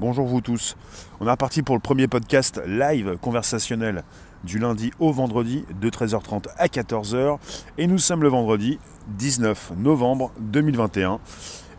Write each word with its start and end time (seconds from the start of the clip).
Bonjour 0.00 0.26
vous 0.26 0.40
tous. 0.40 0.78
On 1.20 1.26
est 1.26 1.30
reparti 1.30 1.60
pour 1.60 1.74
le 1.74 1.80
premier 1.82 2.08
podcast 2.08 2.58
live 2.66 3.18
conversationnel 3.20 4.02
du 4.44 4.58
lundi 4.58 4.92
au 4.98 5.12
vendredi 5.12 5.66
de 5.78 5.90
13h30 5.90 6.46
à 6.56 6.68
14h. 6.68 7.36
Et 7.76 7.86
nous 7.86 7.98
sommes 7.98 8.22
le 8.22 8.30
vendredi 8.30 8.78
19 9.08 9.72
novembre 9.76 10.32
2021. 10.40 11.20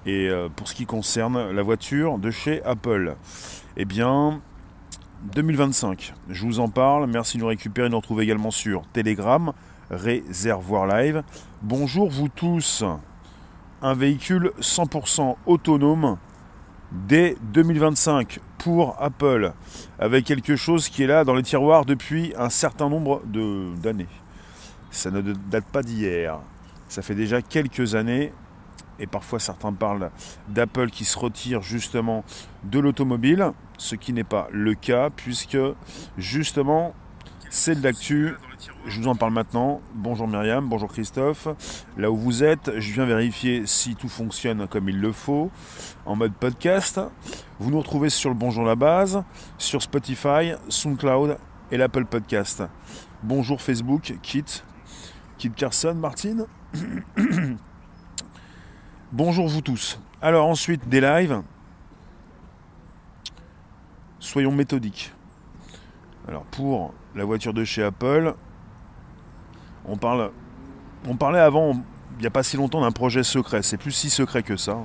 Et 0.06 0.30
euh, 0.30 0.50
pour 0.56 0.68
ce 0.68 0.76
qui 0.76 0.86
concerne 0.86 1.50
la 1.50 1.64
voiture 1.64 2.20
de 2.20 2.30
chez 2.30 2.64
Apple, 2.64 3.16
eh 3.76 3.86
bien 3.86 4.40
2025, 5.34 6.14
je 6.30 6.46
vous 6.46 6.60
en 6.60 6.70
parle. 6.70 7.08
Merci 7.08 7.38
de 7.38 7.42
nous 7.42 7.48
récupérer, 7.48 7.90
nous 7.90 7.98
retrouver 7.98 8.24
également 8.24 8.52
sur 8.52 8.84
Telegram, 8.94 9.52
Réservoir 9.90 10.86
Live. 10.86 11.24
Bonjour 11.64 12.08
vous 12.12 12.30
tous. 12.30 12.84
Un 13.82 13.96
véhicule 13.96 14.52
100% 14.60 15.38
autonome 15.48 16.20
dès 16.92 17.36
2025 17.54 18.40
pour 18.58 18.96
Apple, 19.02 19.54
avec 20.00 20.26
quelque 20.26 20.56
chose 20.56 20.90
qui 20.90 21.04
est 21.04 21.08
là 21.08 21.24
dans 21.24 21.34
les 21.34 21.44
tiroirs 21.44 21.86
depuis 21.86 22.34
un 22.38 22.50
certain 22.50 22.90
nombre 22.90 23.22
d'années. 23.26 24.08
Ça 24.92 25.10
ne 25.10 25.22
date 25.22 25.66
pas 25.66 25.84
d'hier, 25.84 26.40
ça 26.88 27.02
fait 27.02 27.16
déjà 27.16 27.42
quelques 27.42 27.96
années, 27.96 28.34
et 29.00 29.08
parfois 29.08 29.40
certains 29.40 29.74
parlent 29.74 30.12
d'Apple 30.50 30.90
qui 30.90 31.06
se 31.06 31.18
retire 31.18 31.62
justement 31.62 32.24
de 32.64 32.80
l'automobile, 32.80 33.52
ce 33.78 33.96
qui 33.96 34.14
n'est 34.14 34.24
pas 34.24 34.48
le 34.52 34.76
cas, 34.76 35.10
puisque 35.10 35.58
justement 36.18 36.94
c'est 37.50 37.76
de 37.76 37.84
l'actu 37.84 38.36
je 38.86 39.00
vous 39.00 39.08
en 39.08 39.16
parle 39.16 39.34
maintenant. 39.34 39.82
Bonjour 39.96 40.28
Myriam, 40.28 40.68
bonjour 40.68 40.92
Christophe. 40.92 41.48
Là 41.98 42.12
où 42.12 42.18
vous 42.18 42.44
êtes, 42.44 42.72
je 42.78 42.94
viens 42.94 43.06
vérifier 43.06 43.66
si 43.66 43.96
tout 43.96 44.10
fonctionne 44.10 44.68
comme 44.68 44.90
il 44.90 45.00
le 45.00 45.12
faut 45.12 45.50
en 46.06 46.16
mode 46.16 46.34
podcast. 46.34 47.00
Vous 47.60 47.72
nous 47.72 47.80
retrouvez 47.80 48.10
sur 48.10 48.30
le 48.30 48.36
Bonjour 48.36 48.64
la 48.64 48.76
base, 48.76 49.24
sur 49.58 49.82
Spotify, 49.82 50.54
SoundCloud 50.70 51.38
et 51.72 51.78
l'Apple 51.78 52.06
Podcast. 52.06 52.64
Bonjour 53.24 53.62
Facebook, 53.62 54.14
Kit, 54.22 54.46
Kit 55.38 55.52
Carson, 55.52 55.96
Martine. 55.96 56.46
bonjour 59.12 59.48
vous 59.48 59.62
tous. 59.62 60.00
Alors 60.22 60.48
ensuite 60.48 60.88
des 60.88 61.02
lives. 61.02 61.42
Soyons 64.20 64.52
méthodiques. 64.52 65.14
Alors 66.28 66.44
pour 66.46 66.94
la 67.16 67.26
voiture 67.26 67.54
de 67.54 67.64
chez 67.64 67.84
Apple, 67.84 68.36
on, 69.92 71.16
parlait 71.16 71.40
avant, 71.40 71.74
il 72.18 72.22
n'y 72.22 72.28
a 72.28 72.30
pas 72.30 72.44
si 72.44 72.58
longtemps, 72.58 72.82
d'un 72.82 72.92
projet 72.92 73.24
secret. 73.24 73.62
C'est 73.62 73.78
plus 73.78 73.92
si 73.92 74.10
secret 74.10 74.44
que 74.44 74.56
ça. 74.56 74.78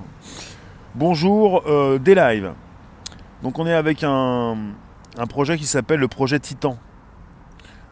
Bonjour, 0.95 1.63
euh, 1.67 1.99
des 1.99 2.15
lives. 2.15 2.53
Donc 3.43 3.59
on 3.59 3.67
est 3.67 3.75
avec 3.75 4.03
un, 4.03 4.57
projet 5.29 5.57
qui 5.59 5.67
s'appelle 5.67 6.01
le 6.01 6.09
projet 6.09 6.41
Titan. 6.41 6.79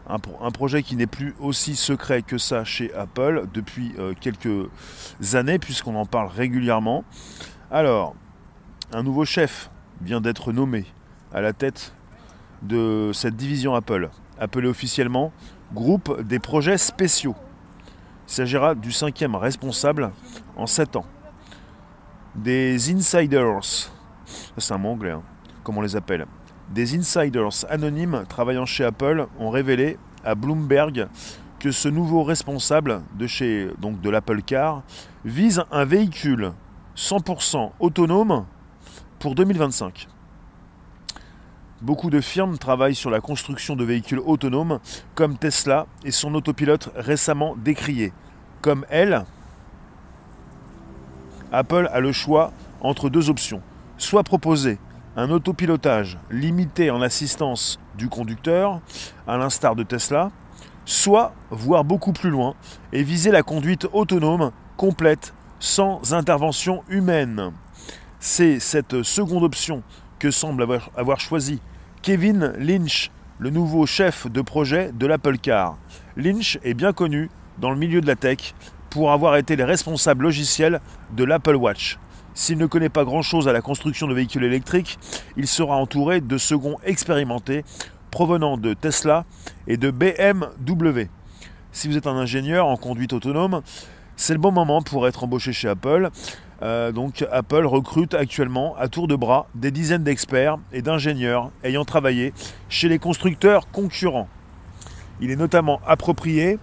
Un, 0.09 0.17
un 0.41 0.51
projet 0.51 0.83
qui 0.83 0.95
n'est 0.95 1.07
plus 1.07 1.35
aussi 1.39 1.75
secret 1.75 2.21
que 2.21 2.37
ça 2.37 2.63
chez 2.63 2.93
Apple 2.93 3.45
depuis 3.53 3.93
euh, 3.97 4.13
quelques 4.19 4.69
années, 5.33 5.57
puisqu'on 5.57 5.95
en 5.95 6.05
parle 6.05 6.27
régulièrement. 6.27 7.03
Alors, 7.71 8.13
un 8.91 9.03
nouveau 9.03 9.25
chef 9.25 9.71
vient 10.01 10.21
d'être 10.21 10.51
nommé 10.51 10.85
à 11.33 11.41
la 11.41 11.53
tête 11.53 11.93
de 12.61 13.11
cette 13.13 13.35
division 13.35 13.73
Apple, 13.73 14.09
appelée 14.39 14.67
officiellement 14.67 15.31
groupe 15.75 16.21
des 16.21 16.39
projets 16.39 16.79
spéciaux. 16.79 17.35
Il 18.27 18.33
s'agira 18.33 18.73
du 18.73 18.91
cinquième 18.91 19.35
responsable 19.35 20.11
en 20.55 20.65
sept 20.65 20.95
ans. 20.95 21.05
Des 22.33 22.91
insiders, 22.91 23.59
c'est 24.57 24.73
un 24.73 24.77
mot 24.79 24.89
anglais, 24.89 25.11
hein, 25.11 25.21
comme 25.63 25.77
on 25.77 25.81
les 25.81 25.95
appelle. 25.95 26.25
Des 26.73 26.97
insiders 26.97 27.65
anonymes 27.69 28.23
travaillant 28.27 28.65
chez 28.65 28.85
Apple 28.85 29.27
ont 29.37 29.51
révélé 29.51 29.99
à 30.23 30.33
Bloomberg 30.33 31.07
que 31.59 31.71
ce 31.71 31.87
nouveau 31.87 32.23
responsable 32.23 33.01
de 33.13 33.27
chez 33.27 33.69
donc 33.79 34.01
de 34.01 34.09
l'Apple 34.09 34.41
Car 34.41 34.81
vise 35.23 35.63
un 35.71 35.85
véhicule 35.85 36.53
100% 36.95 37.71
autonome 37.79 38.45
pour 39.19 39.35
2025. 39.35 40.07
Beaucoup 41.81 42.09
de 42.09 42.21
firmes 42.21 42.57
travaillent 42.57 42.95
sur 42.95 43.09
la 43.09 43.19
construction 43.19 43.75
de 43.75 43.83
véhicules 43.83 44.21
autonomes, 44.25 44.79
comme 45.13 45.37
Tesla 45.37 45.87
et 46.05 46.11
son 46.11 46.33
autopilote 46.33 46.89
récemment 46.95 47.55
décrié. 47.57 48.13
Comme 48.61 48.85
elle, 48.89 49.25
Apple 51.51 51.89
a 51.91 51.99
le 51.99 52.13
choix 52.13 52.53
entre 52.79 53.09
deux 53.09 53.29
options. 53.29 53.61
Soit 53.97 54.23
proposer 54.23 54.79
un 55.17 55.29
autopilotage 55.31 56.17
limité 56.31 56.91
en 56.91 57.01
assistance 57.01 57.79
du 57.97 58.07
conducteur, 58.07 58.79
à 59.27 59.37
l'instar 59.37 59.75
de 59.75 59.83
Tesla, 59.83 60.31
soit 60.85 61.33
voir 61.49 61.83
beaucoup 61.83 62.13
plus 62.13 62.29
loin 62.29 62.55
et 62.93 63.03
viser 63.03 63.31
la 63.31 63.43
conduite 63.43 63.87
autonome 63.91 64.51
complète 64.77 65.33
sans 65.59 66.13
intervention 66.13 66.83
humaine. 66.89 67.51
C'est 68.19 68.59
cette 68.59 69.03
seconde 69.03 69.43
option 69.43 69.83
semble 70.31 70.63
avoir, 70.63 70.89
avoir 70.95 71.19
choisi 71.19 71.59
Kevin 72.01 72.53
Lynch, 72.57 73.11
le 73.39 73.49
nouveau 73.49 73.85
chef 73.85 74.27
de 74.31 74.41
projet 74.41 74.91
de 74.93 75.05
l'Apple 75.05 75.37
Car. 75.37 75.77
Lynch 76.17 76.59
est 76.63 76.73
bien 76.73 76.93
connu 76.93 77.29
dans 77.57 77.71
le 77.71 77.77
milieu 77.77 78.01
de 78.01 78.07
la 78.07 78.15
tech 78.15 78.53
pour 78.89 79.11
avoir 79.11 79.35
été 79.35 79.55
les 79.55 79.63
responsables 79.63 80.23
logiciels 80.23 80.81
de 81.15 81.23
l'Apple 81.23 81.55
Watch. 81.55 81.97
S'il 82.33 82.57
ne 82.57 82.65
connaît 82.65 82.89
pas 82.89 83.05
grand-chose 83.05 83.47
à 83.47 83.53
la 83.53 83.61
construction 83.61 84.07
de 84.07 84.13
véhicules 84.13 84.43
électriques, 84.43 84.99
il 85.37 85.47
sera 85.47 85.77
entouré 85.77 86.21
de 86.21 86.37
seconds 86.37 86.77
expérimentés 86.83 87.63
provenant 88.11 88.57
de 88.57 88.73
Tesla 88.73 89.25
et 89.67 89.77
de 89.77 89.91
BMW. 89.91 91.09
Si 91.71 91.87
vous 91.87 91.97
êtes 91.97 92.07
un 92.07 92.15
ingénieur 92.15 92.67
en 92.67 92.77
conduite 92.77 93.13
autonome, 93.13 93.61
c'est 94.15 94.33
le 94.33 94.39
bon 94.39 94.51
moment 94.51 94.81
pour 94.81 95.07
être 95.07 95.23
embauché 95.23 95.51
chez 95.51 95.67
Apple. 95.67 96.09
Euh, 96.61 96.91
donc 96.91 97.25
Apple 97.31 97.65
recrute 97.65 98.13
actuellement 98.13 98.75
à 98.77 98.87
tour 98.87 99.07
de 99.07 99.15
bras 99.15 99.47
des 99.55 99.71
dizaines 99.71 100.03
d'experts 100.03 100.57
et 100.71 100.81
d'ingénieurs 100.81 101.51
ayant 101.63 101.83
travaillé 101.83 102.33
chez 102.69 102.87
les 102.87 102.99
constructeurs 102.99 103.69
concurrents. 103.71 104.29
Il 105.19 105.31
est 105.31 105.35
notamment 105.35 105.81
approprié 105.85 106.59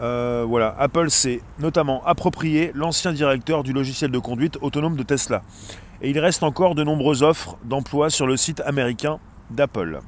euh, 0.00 0.44
voilà, 0.48 0.76
Apple 0.78 1.10
s'est 1.10 1.40
notamment 1.58 2.04
approprié 2.04 2.70
l'ancien 2.74 3.12
directeur 3.12 3.64
du 3.64 3.72
logiciel 3.72 4.12
de 4.12 4.18
conduite 4.18 4.56
autonome 4.60 4.94
de 4.94 5.02
Tesla. 5.02 5.42
Et 6.02 6.10
il 6.10 6.18
reste 6.20 6.44
encore 6.44 6.76
de 6.76 6.84
nombreuses 6.84 7.24
offres 7.24 7.56
d'emploi 7.64 8.08
sur 8.08 8.26
le 8.28 8.36
site 8.36 8.60
américain 8.60 9.18
d'Apple. 9.50 10.00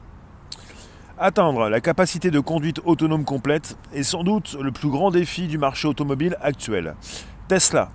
Atteindre 1.19 1.69
la 1.69 1.81
capacité 1.81 2.31
de 2.31 2.41
conduite 2.41 2.81
autonome 2.85 3.25
complète 3.25 3.77
est 3.93 4.05
sans 4.05 4.23
doute 4.23 4.57
le 4.61 4.71
plus 4.71 4.89
grand 4.89 5.11
défi 5.11 5.49
du 5.49 5.59
marché 5.59 5.89
automobile 5.89 6.37
actuel. 6.41 6.95
Tesla, 7.51 7.91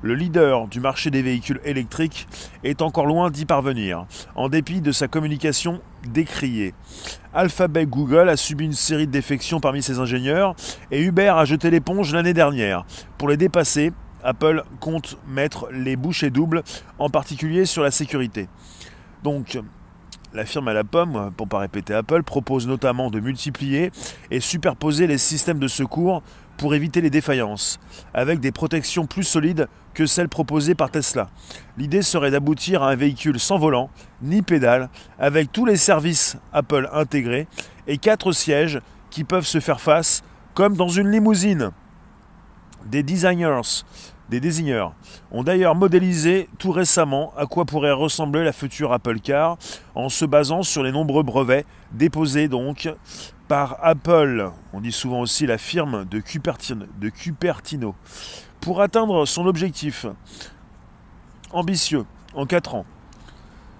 le 0.00 0.14
leader 0.14 0.68
du 0.68 0.78
marché 0.78 1.10
des 1.10 1.22
véhicules 1.22 1.60
électriques, 1.64 2.28
est 2.62 2.82
encore 2.82 3.06
loin 3.06 3.32
d'y 3.32 3.46
parvenir, 3.46 4.06
en 4.36 4.48
dépit 4.48 4.80
de 4.80 4.92
sa 4.92 5.08
communication 5.08 5.80
décriée. 6.06 6.72
Alphabet 7.34 7.86
Google 7.86 8.28
a 8.28 8.36
subi 8.36 8.64
une 8.64 8.74
série 8.74 9.08
de 9.08 9.10
défections 9.10 9.58
parmi 9.58 9.82
ses 9.82 9.98
ingénieurs 9.98 10.54
et 10.92 11.02
Uber 11.02 11.32
a 11.36 11.44
jeté 11.44 11.68
l'éponge 11.68 12.14
l'année 12.14 12.32
dernière. 12.32 12.84
Pour 13.18 13.28
les 13.28 13.36
dépasser, 13.36 13.92
Apple 14.22 14.62
compte 14.78 15.18
mettre 15.26 15.68
les 15.72 15.96
bouchées 15.96 16.30
doubles, 16.30 16.62
en 17.00 17.10
particulier 17.10 17.66
sur 17.66 17.82
la 17.82 17.90
sécurité. 17.90 18.48
Donc, 19.24 19.58
la 20.34 20.46
firme 20.46 20.68
à 20.68 20.72
la 20.72 20.84
pomme, 20.84 21.30
pour 21.36 21.46
pas 21.46 21.58
répéter 21.58 21.92
Apple, 21.92 22.22
propose 22.22 22.66
notamment 22.66 23.10
de 23.10 23.20
multiplier 23.20 23.90
et 24.30 24.40
superposer 24.40 25.06
les 25.06 25.18
systèmes 25.18 25.58
de 25.58 25.68
secours 25.68 26.22
pour 26.62 26.76
éviter 26.76 27.00
les 27.00 27.10
défaillances, 27.10 27.80
avec 28.14 28.38
des 28.38 28.52
protections 28.52 29.04
plus 29.06 29.24
solides 29.24 29.66
que 29.94 30.06
celles 30.06 30.28
proposées 30.28 30.76
par 30.76 30.92
Tesla. 30.92 31.28
L'idée 31.76 32.02
serait 32.02 32.30
d'aboutir 32.30 32.84
à 32.84 32.90
un 32.90 32.94
véhicule 32.94 33.40
sans 33.40 33.58
volant, 33.58 33.90
ni 34.22 34.42
pédale, 34.42 34.88
avec 35.18 35.50
tous 35.50 35.66
les 35.66 35.76
services 35.76 36.36
Apple 36.52 36.88
intégrés 36.92 37.48
et 37.88 37.98
quatre 37.98 38.30
sièges 38.30 38.80
qui 39.10 39.24
peuvent 39.24 39.44
se 39.44 39.58
faire 39.58 39.80
face 39.80 40.22
comme 40.54 40.76
dans 40.76 40.86
une 40.86 41.10
limousine. 41.10 41.72
Des 42.86 43.02
designers 43.02 43.82
des 44.32 44.40
désigners 44.40 44.86
ont 45.30 45.42
d'ailleurs 45.42 45.74
modélisé 45.74 46.48
tout 46.58 46.72
récemment 46.72 47.34
à 47.36 47.44
quoi 47.44 47.66
pourrait 47.66 47.92
ressembler 47.92 48.42
la 48.42 48.52
future 48.52 48.92
Apple 48.92 49.20
Car 49.20 49.58
en 49.94 50.08
se 50.08 50.24
basant 50.24 50.62
sur 50.62 50.82
les 50.82 50.90
nombreux 50.90 51.22
brevets 51.22 51.66
déposés 51.92 52.48
donc 52.48 52.88
par 53.46 53.76
Apple, 53.82 54.50
on 54.72 54.80
dit 54.80 54.90
souvent 54.90 55.20
aussi 55.20 55.44
la 55.46 55.58
firme 55.58 56.06
de 56.06 56.18
Cupertino, 56.18 57.94
pour 58.62 58.80
atteindre 58.80 59.26
son 59.26 59.44
objectif 59.44 60.06
ambitieux 61.50 62.06
en 62.34 62.46
4 62.46 62.74
ans. 62.74 62.86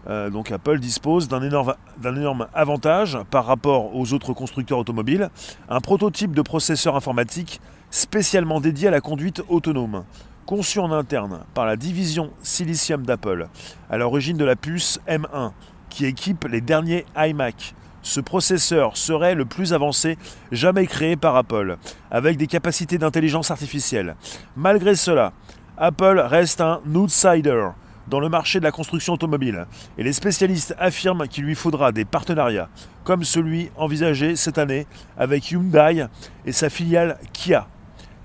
Euh, 0.08 0.28
donc 0.28 0.52
Apple 0.52 0.80
dispose 0.80 1.28
d'un 1.28 1.42
énorme 1.42 2.46
avantage 2.52 3.18
par 3.30 3.46
rapport 3.46 3.96
aux 3.96 4.12
autres 4.12 4.34
constructeurs 4.34 4.78
automobiles, 4.78 5.30
un 5.70 5.80
prototype 5.80 6.34
de 6.34 6.42
processeur 6.42 6.94
informatique 6.94 7.60
spécialement 7.90 8.60
dédié 8.60 8.88
à 8.88 8.90
la 8.90 9.00
conduite 9.00 9.42
autonome. 9.48 10.04
Conçu 10.46 10.80
en 10.80 10.90
interne 10.90 11.44
par 11.54 11.66
la 11.66 11.76
division 11.76 12.32
Silicium 12.42 13.06
d'Apple, 13.06 13.48
à 13.88 13.96
l'origine 13.96 14.36
de 14.36 14.44
la 14.44 14.56
puce 14.56 15.00
M1, 15.08 15.52
qui 15.88 16.04
équipe 16.04 16.44
les 16.44 16.60
derniers 16.60 17.06
iMac, 17.16 17.74
ce 18.02 18.20
processeur 18.20 18.96
serait 18.96 19.36
le 19.36 19.44
plus 19.44 19.72
avancé 19.72 20.18
jamais 20.50 20.86
créé 20.86 21.16
par 21.16 21.36
Apple, 21.36 21.78
avec 22.10 22.36
des 22.36 22.48
capacités 22.48 22.98
d'intelligence 22.98 23.52
artificielle. 23.52 24.16
Malgré 24.56 24.96
cela, 24.96 25.32
Apple 25.78 26.18
reste 26.18 26.60
un 26.60 26.80
outsider 26.92 27.68
dans 28.08 28.18
le 28.18 28.28
marché 28.28 28.58
de 28.58 28.64
la 28.64 28.72
construction 28.72 29.12
automobile, 29.12 29.66
et 29.96 30.02
les 30.02 30.12
spécialistes 30.12 30.74
affirment 30.78 31.28
qu'il 31.28 31.44
lui 31.44 31.54
faudra 31.54 31.92
des 31.92 32.04
partenariats, 32.04 32.68
comme 33.04 33.22
celui 33.22 33.70
envisagé 33.76 34.34
cette 34.34 34.58
année 34.58 34.88
avec 35.16 35.52
Hyundai 35.52 36.06
et 36.44 36.52
sa 36.52 36.68
filiale 36.68 37.18
Kia. 37.32 37.68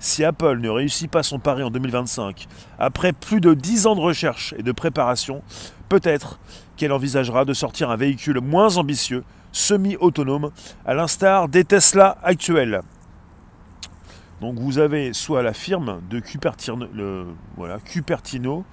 Si 0.00 0.24
Apple 0.24 0.58
ne 0.58 0.68
réussit 0.68 1.10
pas 1.10 1.22
son 1.22 1.38
pari 1.38 1.62
en 1.62 1.70
2025, 1.70 2.46
après 2.78 3.12
plus 3.12 3.40
de 3.40 3.54
10 3.54 3.86
ans 3.86 3.96
de 3.96 4.00
recherche 4.00 4.54
et 4.56 4.62
de 4.62 4.72
préparation, 4.72 5.42
peut-être 5.88 6.38
qu'elle 6.76 6.92
envisagera 6.92 7.44
de 7.44 7.52
sortir 7.52 7.90
un 7.90 7.96
véhicule 7.96 8.40
moins 8.40 8.76
ambitieux, 8.76 9.24
semi-autonome, 9.50 10.52
à 10.86 10.94
l'instar 10.94 11.48
des 11.48 11.64
Tesla 11.64 12.18
actuels. 12.22 12.82
Donc 14.40 14.58
vous 14.60 14.78
avez 14.78 15.12
soit 15.12 15.42
la 15.42 15.52
firme 15.52 16.00
de 16.08 16.20
Cupertino, 16.20 16.86
voilà, 17.56 17.80
Cupertino, 17.80 18.64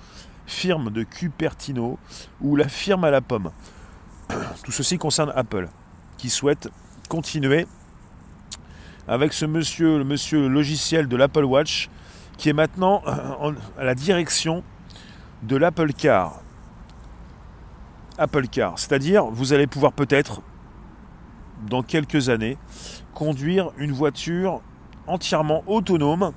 firme 0.46 0.92
de 0.92 1.02
Cupertino, 1.02 1.98
ou 2.40 2.56
la 2.56 2.68
firme 2.68 3.04
à 3.04 3.10
la 3.10 3.22
pomme. 3.22 3.52
Tout 4.64 4.72
ceci 4.72 5.00
concerne 5.00 5.32
Apple, 5.36 5.70
qui 6.18 6.30
souhaite 6.30 6.70
continuer 7.10 7.66
avec 9.08 9.34
ce 9.34 9.46
monsieur, 9.46 9.98
le 9.98 10.04
monsieur 10.04 10.48
logiciel 10.48 11.08
de 11.08 11.16
l'Apple 11.16 11.44
Watch, 11.44 11.90
qui 12.38 12.50
est 12.50 12.54
maintenant 12.54 13.04
à 13.78 13.84
la 13.84 13.96
direction 13.96 14.64
de 15.44 15.56
l'Apple 15.56 15.94
Car. 15.94 16.42
Apple 18.18 18.48
Car, 18.48 18.80
c'est-à-dire 18.80 19.26
vous 19.26 19.54
allez 19.54 19.68
pouvoir 19.68 19.92
peut-être, 19.92 20.42
dans 21.70 21.84
quelques 21.84 22.30
années, 22.30 22.58
conduire 23.14 23.72
une 23.78 23.92
voiture 23.92 24.62
entièrement 25.08 25.64
autonome. 25.68 26.32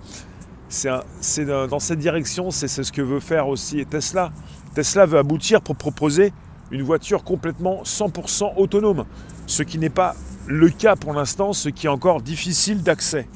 C'est 0.69 1.44
dans 1.44 1.79
cette 1.79 1.99
direction, 1.99 2.50
c'est 2.50 2.69
ce 2.69 2.93
que 2.93 3.00
veut 3.03 3.20
faire 3.20 3.49
aussi 3.49 3.85
Tesla. 3.87 4.32
Tesla 4.75 5.06
veut 5.06 5.19
aboutir 5.19 5.62
pour 5.62 5.76
proposer 5.76 6.32
une 6.70 6.82
voiture 6.82 7.25
complètement 7.25 7.82
100% 7.85 8.55
autonome, 8.56 9.06
ce 9.47 9.62
qui 9.62 9.79
n'est 9.79 9.88
pas 9.88 10.15
le 10.49 10.71
cas 10.71 10.97
pour 10.97 11.12
l'instant, 11.12 11.53
ce 11.53 11.69
qui 11.69 11.87
est 11.87 11.91
encore 11.91 12.23
difficile 12.23 12.83
d'accès. 12.83 13.29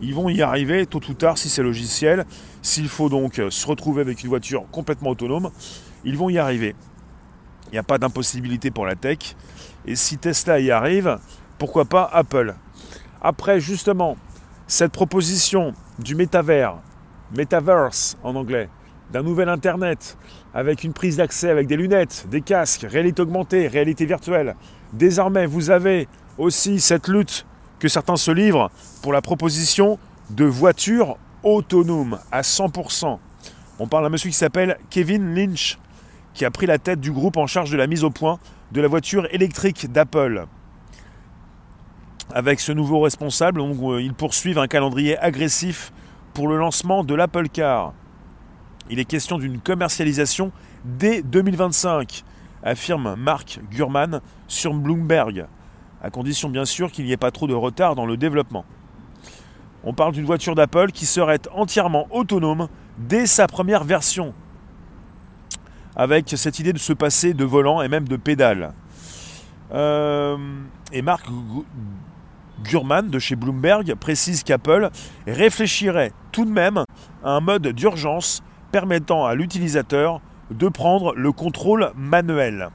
Ils 0.00 0.14
vont 0.14 0.28
y 0.28 0.42
arriver 0.42 0.84
tôt 0.84 1.00
ou 1.08 1.14
tard 1.14 1.38
si 1.38 1.48
c'est 1.48 1.62
logiciel. 1.62 2.26
S'il 2.60 2.88
faut 2.88 3.08
donc 3.08 3.40
se 3.50 3.66
retrouver 3.66 4.00
avec 4.00 4.24
une 4.24 4.28
voiture 4.28 4.64
complètement 4.72 5.10
autonome, 5.10 5.50
ils 6.04 6.18
vont 6.18 6.28
y 6.28 6.38
arriver. 6.38 6.74
Il 7.68 7.72
n'y 7.72 7.78
a 7.78 7.84
pas 7.84 7.98
d'impossibilité 7.98 8.72
pour 8.72 8.84
la 8.84 8.96
tech. 8.96 9.36
Et 9.86 9.94
si 9.94 10.18
Tesla 10.18 10.58
y 10.58 10.72
arrive, 10.72 11.18
pourquoi 11.58 11.84
pas 11.84 12.10
Apple? 12.12 12.54
Après, 13.22 13.60
justement, 13.60 14.16
cette 14.66 14.92
proposition 14.92 15.72
du 16.00 16.16
métavers, 16.16 16.78
metaverse 17.36 18.18
en 18.24 18.34
anglais, 18.34 18.68
d'un 19.12 19.22
nouvel 19.22 19.48
Internet, 19.48 20.18
avec 20.52 20.82
une 20.82 20.92
prise 20.92 21.18
d'accès 21.18 21.48
avec 21.48 21.68
des 21.68 21.76
lunettes, 21.76 22.26
des 22.28 22.40
casques, 22.40 22.86
réalité 22.88 23.22
augmentée, 23.22 23.68
réalité 23.68 24.04
virtuelle. 24.04 24.56
Désormais, 24.92 25.46
vous 25.46 25.70
avez 25.70 26.08
aussi 26.38 26.80
cette 26.80 27.08
lutte 27.08 27.46
que 27.78 27.88
certains 27.88 28.16
se 28.16 28.30
livrent 28.30 28.70
pour 29.02 29.12
la 29.12 29.22
proposition 29.22 29.98
de 30.30 30.44
voitures 30.44 31.16
autonomes 31.42 32.18
à 32.32 32.42
100%. 32.42 33.18
On 33.78 33.86
parle 33.86 34.04
d'un 34.04 34.10
monsieur 34.10 34.30
qui 34.30 34.36
s'appelle 34.36 34.78
Kevin 34.90 35.34
Lynch, 35.34 35.78
qui 36.34 36.44
a 36.44 36.50
pris 36.50 36.66
la 36.66 36.78
tête 36.78 37.00
du 37.00 37.12
groupe 37.12 37.36
en 37.36 37.46
charge 37.46 37.70
de 37.70 37.76
la 37.76 37.86
mise 37.86 38.04
au 38.04 38.10
point 38.10 38.38
de 38.72 38.80
la 38.80 38.88
voiture 38.88 39.26
électrique 39.32 39.92
d'Apple. 39.92 40.46
Avec 42.34 42.58
ce 42.60 42.72
nouveau 42.72 43.00
responsable, 43.00 43.60
euh, 43.60 44.02
ils 44.02 44.14
poursuivent 44.14 44.58
un 44.58 44.66
calendrier 44.66 45.16
agressif 45.18 45.92
pour 46.34 46.48
le 46.48 46.58
lancement 46.58 47.04
de 47.04 47.14
l'Apple 47.14 47.48
Car. 47.48 47.92
Il 48.90 48.98
est 48.98 49.04
question 49.04 49.38
d'une 49.38 49.60
commercialisation 49.60 50.52
dès 50.84 51.22
2025, 51.22 52.24
affirme 52.62 53.14
Mark 53.16 53.60
Gurman 53.70 54.20
sur 54.48 54.74
Bloomberg 54.74 55.46
à 56.06 56.10
condition 56.10 56.48
bien 56.48 56.64
sûr 56.64 56.92
qu'il 56.92 57.04
n'y 57.04 57.10
ait 57.10 57.16
pas 57.16 57.32
trop 57.32 57.48
de 57.48 57.54
retard 57.54 57.96
dans 57.96 58.06
le 58.06 58.16
développement. 58.16 58.64
On 59.82 59.92
parle 59.92 60.12
d'une 60.12 60.24
voiture 60.24 60.54
d'Apple 60.54 60.92
qui 60.92 61.04
serait 61.04 61.40
entièrement 61.52 62.06
autonome 62.12 62.68
dès 62.96 63.26
sa 63.26 63.48
première 63.48 63.82
version, 63.82 64.32
avec 65.96 66.28
cette 66.28 66.60
idée 66.60 66.72
de 66.72 66.78
se 66.78 66.92
passer 66.92 67.34
de 67.34 67.44
volant 67.44 67.82
et 67.82 67.88
même 67.88 68.06
de 68.06 68.16
pédale. 68.16 68.72
Euh, 69.72 70.36
et 70.92 71.02
Mark 71.02 71.26
Gurman 72.62 73.10
de 73.10 73.18
chez 73.18 73.34
Bloomberg 73.34 73.96
précise 73.96 74.44
qu'Apple 74.44 74.90
réfléchirait 75.26 76.12
tout 76.30 76.44
de 76.44 76.52
même 76.52 76.84
à 77.24 77.30
un 77.30 77.40
mode 77.40 77.66
d'urgence 77.66 78.44
permettant 78.70 79.26
à 79.26 79.34
l'utilisateur 79.34 80.20
de 80.52 80.68
prendre 80.68 81.14
le 81.16 81.32
contrôle 81.32 81.90
manuel 81.96 82.70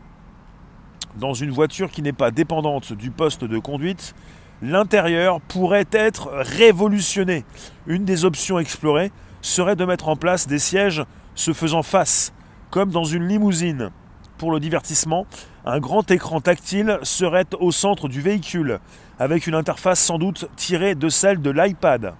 dans 1.15 1.33
une 1.33 1.51
voiture 1.51 1.91
qui 1.91 2.01
n'est 2.01 2.13
pas 2.13 2.31
dépendante 2.31 2.93
du 2.93 3.11
poste 3.11 3.43
de 3.43 3.59
conduite, 3.59 4.15
l'intérieur 4.61 5.41
pourrait 5.41 5.87
être 5.91 6.29
révolutionné. 6.33 7.45
Une 7.87 8.05
des 8.05 8.25
options 8.25 8.59
explorées 8.59 9.11
serait 9.41 9.75
de 9.75 9.85
mettre 9.85 10.07
en 10.07 10.15
place 10.15 10.47
des 10.47 10.59
sièges 10.59 11.03
se 11.35 11.53
faisant 11.53 11.83
face, 11.83 12.33
comme 12.69 12.91
dans 12.91 13.03
une 13.03 13.27
limousine. 13.27 13.91
Pour 14.37 14.51
le 14.51 14.59
divertissement, 14.59 15.25
un 15.65 15.79
grand 15.79 16.09
écran 16.09 16.41
tactile 16.41 16.99
serait 17.03 17.45
au 17.59 17.71
centre 17.71 18.07
du 18.07 18.21
véhicule, 18.21 18.79
avec 19.19 19.47
une 19.47 19.55
interface 19.55 19.99
sans 19.99 20.17
doute 20.17 20.49
tirée 20.55 20.95
de 20.95 21.09
celle 21.09 21.41
de 21.41 21.51
l'iPad. 21.51 22.13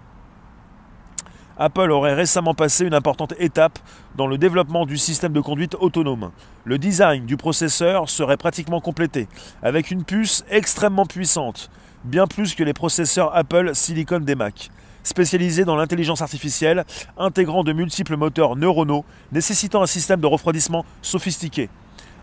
Apple 1.62 1.92
aurait 1.92 2.16
récemment 2.16 2.56
passé 2.56 2.88
une 2.88 2.96
importante 2.96 3.36
étape 3.38 3.78
dans 4.16 4.26
le 4.26 4.40
développement 4.40 4.88
du 4.88 4.98
système 4.98 5.32
de 5.32 5.42
conduite 5.42 5.76
autonome. 5.80 6.32
Le 6.64 6.80
design 6.80 7.28
du 7.28 7.38
processeur 7.38 8.10
serait 8.10 8.36
pratiquement 8.36 8.82
complété, 8.82 9.28
avec 9.62 9.92
une 9.92 10.04
puce 10.04 10.44
extrêmement 10.50 11.06
puissante, 11.06 11.70
bien 12.04 12.26
plus 12.26 12.56
que 12.56 12.64
les 12.64 12.74
processeurs 12.74 13.36
Apple 13.36 13.76
Silicon 13.76 14.22
des 14.22 14.34
Mac. 14.34 14.72
Spécialisé 15.04 15.64
dans 15.64 15.76
l'intelligence 15.76 16.24
artificielle, 16.24 16.84
intégrant 17.16 17.64
de 17.64 17.74
multiples 17.74 18.18
moteurs 18.18 18.56
neuronaux, 18.56 19.06
nécessitant 19.32 19.84
un 19.84 19.88
système 19.88 20.20
de 20.20 20.26
refroidissement 20.26 20.84
sophistiqué. 21.04 21.70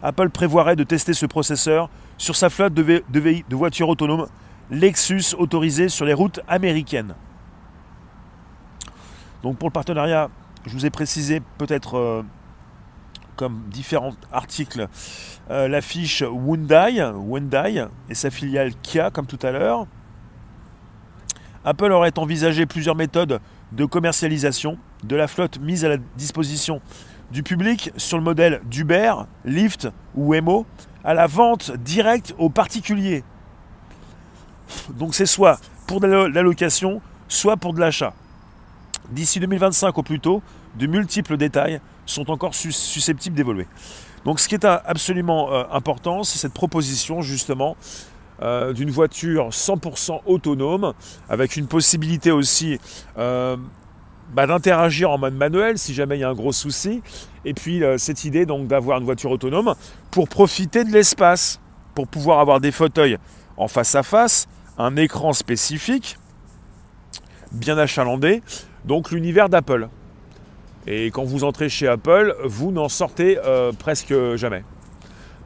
Apple 0.02 0.30
prévoirait 0.30 0.74
de 0.74 0.82
tester 0.82 1.12
ce 1.14 1.26
processeur 1.26 1.90
sur 2.16 2.34
sa 2.34 2.50
flotte 2.50 2.74
de, 2.74 3.04
de 3.08 3.56
voitures 3.56 3.88
autonomes 3.88 4.26
Lexus 4.72 5.36
autorisées 5.38 5.88
sur 5.88 6.04
les 6.06 6.12
routes 6.12 6.40
américaines. 6.48 7.14
Donc 9.42 9.58
pour 9.58 9.68
le 9.68 9.72
partenariat, 9.72 10.30
je 10.66 10.72
vous 10.72 10.86
ai 10.86 10.90
précisé 10.90 11.40
peut-être 11.58 11.96
euh, 11.96 12.22
comme 13.36 13.62
différents 13.68 14.14
articles 14.32 14.88
euh, 15.50 15.68
l'affiche 15.68 16.22
Hyundai, 16.22 16.96
Hyundai 16.96 17.86
et 18.10 18.14
sa 18.14 18.30
filiale 18.30 18.72
Kia 18.82 19.10
comme 19.10 19.26
tout 19.26 19.38
à 19.42 19.50
l'heure. 19.52 19.86
Apple 21.64 21.92
aurait 21.92 22.18
envisagé 22.18 22.66
plusieurs 22.66 22.96
méthodes 22.96 23.40
de 23.72 23.84
commercialisation 23.84 24.78
de 25.04 25.16
la 25.16 25.28
flotte 25.28 25.58
mise 25.60 25.84
à 25.84 25.88
la 25.88 25.96
disposition 26.16 26.80
du 27.30 27.42
public 27.42 27.92
sur 27.96 28.16
le 28.16 28.24
modèle 28.24 28.60
d'Uber, 28.64 29.12
Lyft 29.44 29.88
ou 30.14 30.28
Waymo 30.28 30.66
à 31.04 31.14
la 31.14 31.26
vente 31.26 31.72
directe 31.76 32.34
aux 32.38 32.50
particuliers. 32.50 33.22
Donc 34.90 35.14
c'est 35.14 35.26
soit 35.26 35.60
pour 35.86 36.00
de 36.00 36.06
la 36.06 36.42
location, 36.42 37.00
soit 37.28 37.56
pour 37.56 37.72
de 37.74 37.80
l'achat. 37.80 38.14
D'ici 39.10 39.40
2025 39.40 39.96
au 39.96 40.02
plus 40.02 40.20
tôt, 40.20 40.42
de 40.78 40.86
multiples 40.86 41.36
détails 41.36 41.80
sont 42.06 42.30
encore 42.30 42.54
susceptibles 42.54 43.36
d'évoluer. 43.36 43.66
Donc 44.24 44.40
ce 44.40 44.48
qui 44.48 44.54
est 44.54 44.64
absolument 44.64 45.52
euh, 45.52 45.64
important, 45.72 46.24
c'est 46.24 46.38
cette 46.38 46.52
proposition 46.52 47.22
justement 47.22 47.76
euh, 48.42 48.72
d'une 48.72 48.90
voiture 48.90 49.48
100% 49.48 50.20
autonome, 50.26 50.92
avec 51.28 51.56
une 51.56 51.66
possibilité 51.66 52.30
aussi 52.30 52.78
euh, 53.16 53.56
bah, 54.34 54.46
d'interagir 54.46 55.10
en 55.10 55.18
mode 55.18 55.34
manuel 55.34 55.78
si 55.78 55.94
jamais 55.94 56.18
il 56.18 56.20
y 56.20 56.24
a 56.24 56.28
un 56.28 56.34
gros 56.34 56.52
souci, 56.52 57.02
et 57.44 57.54
puis 57.54 57.82
cette 57.96 58.24
idée 58.24 58.44
donc 58.44 58.68
d'avoir 58.68 58.98
une 58.98 59.04
voiture 59.04 59.30
autonome 59.30 59.74
pour 60.10 60.28
profiter 60.28 60.84
de 60.84 60.90
l'espace, 60.90 61.60
pour 61.94 62.06
pouvoir 62.06 62.40
avoir 62.40 62.60
des 62.60 62.72
fauteuils 62.72 63.16
en 63.56 63.68
face 63.68 63.94
à 63.94 64.02
face, 64.02 64.46
un 64.76 64.96
écran 64.96 65.32
spécifique, 65.32 66.18
bien 67.52 67.78
achalandé, 67.78 68.42
donc 68.84 69.10
l'univers 69.10 69.48
d'Apple. 69.48 69.88
Et 70.86 71.06
quand 71.06 71.24
vous 71.24 71.44
entrez 71.44 71.68
chez 71.68 71.86
Apple, 71.86 72.34
vous 72.44 72.70
n'en 72.70 72.88
sortez 72.88 73.38
euh, 73.44 73.72
presque 73.72 74.14
jamais. 74.36 74.64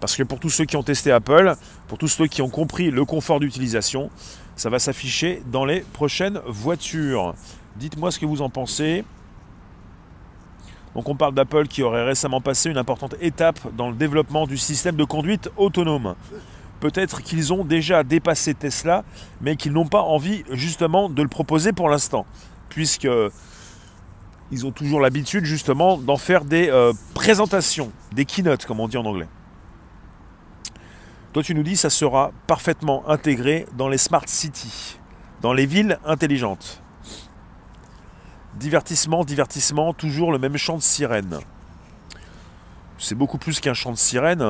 Parce 0.00 0.16
que 0.16 0.23
pour 0.23 0.40
tous 0.40 0.50
ceux 0.50 0.64
qui 0.64 0.76
ont 0.76 0.82
testé 0.82 1.12
Apple, 1.12 1.54
pour 1.88 1.99
tous 1.99 2.09
ceux 2.09 2.26
qui 2.26 2.42
ont 2.42 2.49
compris 2.49 2.90
le 2.90 3.04
confort 3.04 3.40
d'utilisation, 3.40 4.11
ça 4.56 4.68
va 4.68 4.78
s'afficher 4.78 5.42
dans 5.50 5.64
les 5.64 5.80
prochaines 5.80 6.40
voitures. 6.47 7.35
Dites-moi 7.76 8.11
ce 8.11 8.18
que 8.18 8.26
vous 8.26 8.42
en 8.42 8.50
pensez. 8.50 9.04
Donc 10.94 11.09
on 11.09 11.14
parle 11.14 11.35
d'Apple 11.35 11.66
qui 11.68 11.82
aurait 11.82 12.04
récemment 12.04 12.40
passé 12.40 12.68
une 12.68 12.78
importante 12.78 13.14
étape 13.21 13.59
dans 13.76 13.90
le 13.90 13.97
développement 13.97 14.47
du 14.47 14.59
système 14.59 14.97
de 14.97 15.04
conduite 15.04 15.50
autonome. 15.56 16.14
Peut-être 16.83 17.23
qu'ils 17.23 17.53
ont 17.53 17.65
déjà 17.65 18.03
dépassé 18.03 18.55
Tesla, 18.55 19.05
mais 19.41 19.55
qu'ils 19.55 19.71
n'ont 19.73 19.87
pas 19.87 20.03
envie 20.03 20.43
justement 20.51 21.09
de 21.09 21.23
le 21.23 21.29
proposer 21.29 21.73
pour 21.73 21.89
l'instant, 21.89 22.27
puisque 22.71 23.07
ils 24.51 24.67
ont 24.67 24.73
toujours 24.73 24.99
l'habitude 24.99 25.45
justement 25.45 25.97
d'en 25.97 26.17
faire 26.17 26.45
des 26.45 26.71
euh, 26.71 26.93
présentations, 27.15 27.93
des 28.11 28.25
keynotes 28.25 28.67
comme 28.67 28.81
on 28.81 28.89
dit 28.89 28.97
en 28.97 29.05
anglais. 29.05 29.29
Toi 31.33 31.45
tu 31.45 31.55
nous 31.55 31.62
dis 31.62 31.77
ça 31.77 31.89
sera 31.89 32.33
parfaitement 32.49 33.09
intégré 33.09 33.65
dans 33.79 33.89
les 33.89 33.97
smart 33.97 34.25
cities, 34.27 34.99
dans 35.41 35.53
les 35.53 35.67
villes 35.67 36.01
intelligentes. 36.05 36.83
Divertissement, 38.57 39.25
divertissement, 39.25 39.95
toujours 39.95 40.33
le 40.33 40.41
même 40.41 40.57
chant 40.57 40.79
de 40.79 40.83
sirène. 40.83 41.39
C'est 42.99 43.15
beaucoup 43.15 43.39
plus 43.39 43.61
qu'un 43.61 43.73
chant 43.73 43.93
de 43.93 43.99
sirène. 43.99 44.43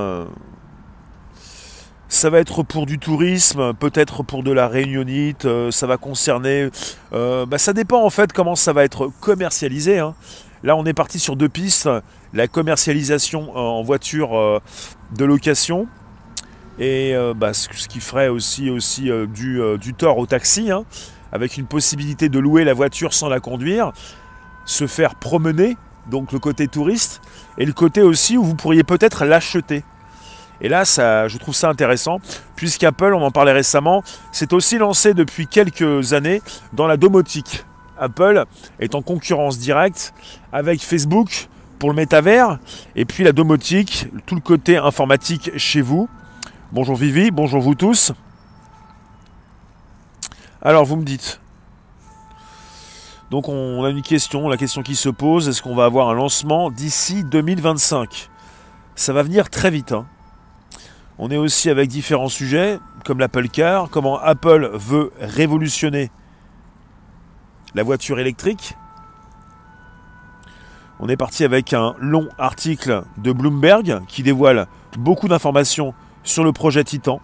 Ça 2.13 2.29
va 2.29 2.41
être 2.41 2.63
pour 2.63 2.85
du 2.85 2.99
tourisme, 2.99 3.73
peut-être 3.73 4.23
pour 4.23 4.43
de 4.43 4.53
la 4.53 4.69
réunionite, 4.69 5.47
euh, 5.47 5.71
ça 5.71 5.87
va 5.87 5.97
concerner... 5.97 6.69
Euh, 7.15 7.47
bah, 7.47 7.57
ça 7.57 7.73
dépend 7.73 8.05
en 8.05 8.11
fait 8.11 8.35
comment 8.35 8.55
ça 8.55 8.75
va 8.75 8.85
être 8.85 9.11
commercialisé. 9.21 9.99
Hein. 9.99 10.15
Là 10.63 10.77
on 10.77 10.85
est 10.85 10.93
parti 10.93 11.19
sur 11.19 11.37
deux 11.37 11.49
pistes. 11.49 11.89
La 12.35 12.49
commercialisation 12.49 13.57
en 13.57 13.83
voiture 13.83 14.39
euh, 14.39 14.61
de 15.17 15.25
location 15.25 15.89
et 16.79 17.15
bah, 17.35 17.55
ce 17.55 17.89
qui 17.89 18.01
ferait 18.01 18.29
aussi, 18.29 18.69
aussi 18.69 19.11
du, 19.29 19.61
du, 19.81 19.95
tort 19.95 20.19
au 20.19 20.27
taxi. 20.27 20.71
Hein 20.71 20.85
avec 21.33 21.57
une 21.57 21.67
possibilité 21.67 22.29
de 22.29 22.39
louer 22.39 22.65
la 22.65 22.75
voiture 22.75 23.15
sans 23.15 23.31
la 23.31 23.41
conduire, 23.41 23.93
se 24.67 24.87
faire 24.87 25.15
promener, 25.15 25.79
donc 26.11 26.33
le 26.33 26.39
côté 26.39 26.69
touriste, 26.69 27.23
et 27.57 27.65
le 27.65 27.73
côté 27.73 28.03
aussi 28.03 28.37
où 28.37 28.45
vous 28.45 28.55
pourriez 28.55 28.85
peut-être 28.85 29.25
l'acheter. 29.25 29.83
Et 30.63 30.69
là, 30.69 30.85
je 30.85 31.37
trouve 31.39 31.55
ça 31.55 31.69
intéressant, 31.69 32.21
puisqu'Apple, 32.55 33.13
on 33.15 33.23
en 33.23 33.33
parlait 33.33 33.53
récemment, 33.53 34.03
s'est 34.31 34.55
aussi 34.55 34.79
lancé 34.79 35.13
depuis 35.13 35.49
quelques 35.49 36.13
années 36.13 36.41
dans 36.73 36.87
la 36.87 36.97
domotique. 36.97 37.65
Apple 37.99 38.45
est 38.79 38.95
en 38.95 39.03
concurrence 39.03 39.59
directe 39.59 40.15
avec 40.53 40.81
Facebook 40.81 41.49
pour 41.81 41.91
le 41.91 41.97
métavers, 41.97 42.59
et 42.95 43.05
puis 43.05 43.25
la 43.25 43.33
domotique, 43.33 44.07
tout 44.25 44.37
le 44.37 44.41
côté 44.41 44.77
informatique 44.77 45.51
chez 45.59 45.81
vous. 45.81 46.09
Bonjour 46.71 46.95
Vivi, 46.95 47.33
bonjour 47.33 47.61
vous 47.61 47.75
tous. 47.75 48.13
Alors, 50.63 50.85
vous 50.85 50.95
me 50.95 51.03
dites. 51.03 51.41
Donc, 53.33 53.49
on 53.49 53.83
a 53.83 53.91
une 53.91 54.03
question. 54.03 54.49
La 54.49 54.57
question 54.57 54.83
qui 54.83 54.95
se 54.95 55.09
pose 55.09 55.49
est-ce 55.49 55.61
qu'on 55.61 55.75
va 55.75 55.87
avoir 55.87 56.09
un 56.09 56.15
lancement 56.15 56.71
d'ici 56.71 57.25
2025 57.25 58.31
Ça 58.95 59.13
va 59.13 59.25
venir 59.25 59.51
très 59.51 59.71
vite. 59.71 59.91
Hein. 59.91 60.07
On 61.25 61.31
est 61.31 61.37
aussi 61.37 61.71
avec 61.71 61.89
différents 61.89 62.29
sujets, 62.29 62.81
comme 63.05 63.21
l'Apple 63.21 63.47
Car, 63.47 63.89
comment 63.91 64.19
Apple 64.19 64.73
veut 64.75 65.13
révolutionner 65.21 66.11
la 67.77 67.85
voiture 67.85 68.19
électrique. 68.19 68.75
On 70.99 71.09
est 71.09 71.17
parti 71.17 71.45
avec 71.45 71.75
un 71.75 71.95
long 72.01 72.29
article 72.39 73.05
de 73.19 73.31
Bloomberg 73.31 74.01
qui 74.09 74.25
dévoile 74.25 74.67
beaucoup 74.99 75.29
d'informations 75.29 75.95
sur 76.25 76.43
le 76.43 76.51
projet 76.51 76.83
Titan, 76.83 77.21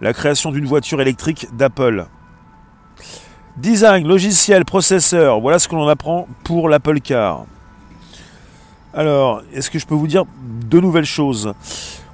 la 0.00 0.14
création 0.14 0.50
d'une 0.50 0.64
voiture 0.64 1.02
électrique 1.02 1.46
d'Apple. 1.54 2.06
Design, 3.58 4.08
logiciel, 4.08 4.64
processeur, 4.64 5.38
voilà 5.42 5.58
ce 5.58 5.68
que 5.68 5.74
l'on 5.74 5.88
apprend 5.88 6.28
pour 6.44 6.70
l'Apple 6.70 7.00
Car. 7.00 7.44
Alors, 8.96 9.42
est-ce 9.52 9.72
que 9.72 9.80
je 9.80 9.86
peux 9.86 9.96
vous 9.96 10.06
dire 10.06 10.24
deux 10.38 10.80
nouvelles 10.80 11.04
choses? 11.04 11.52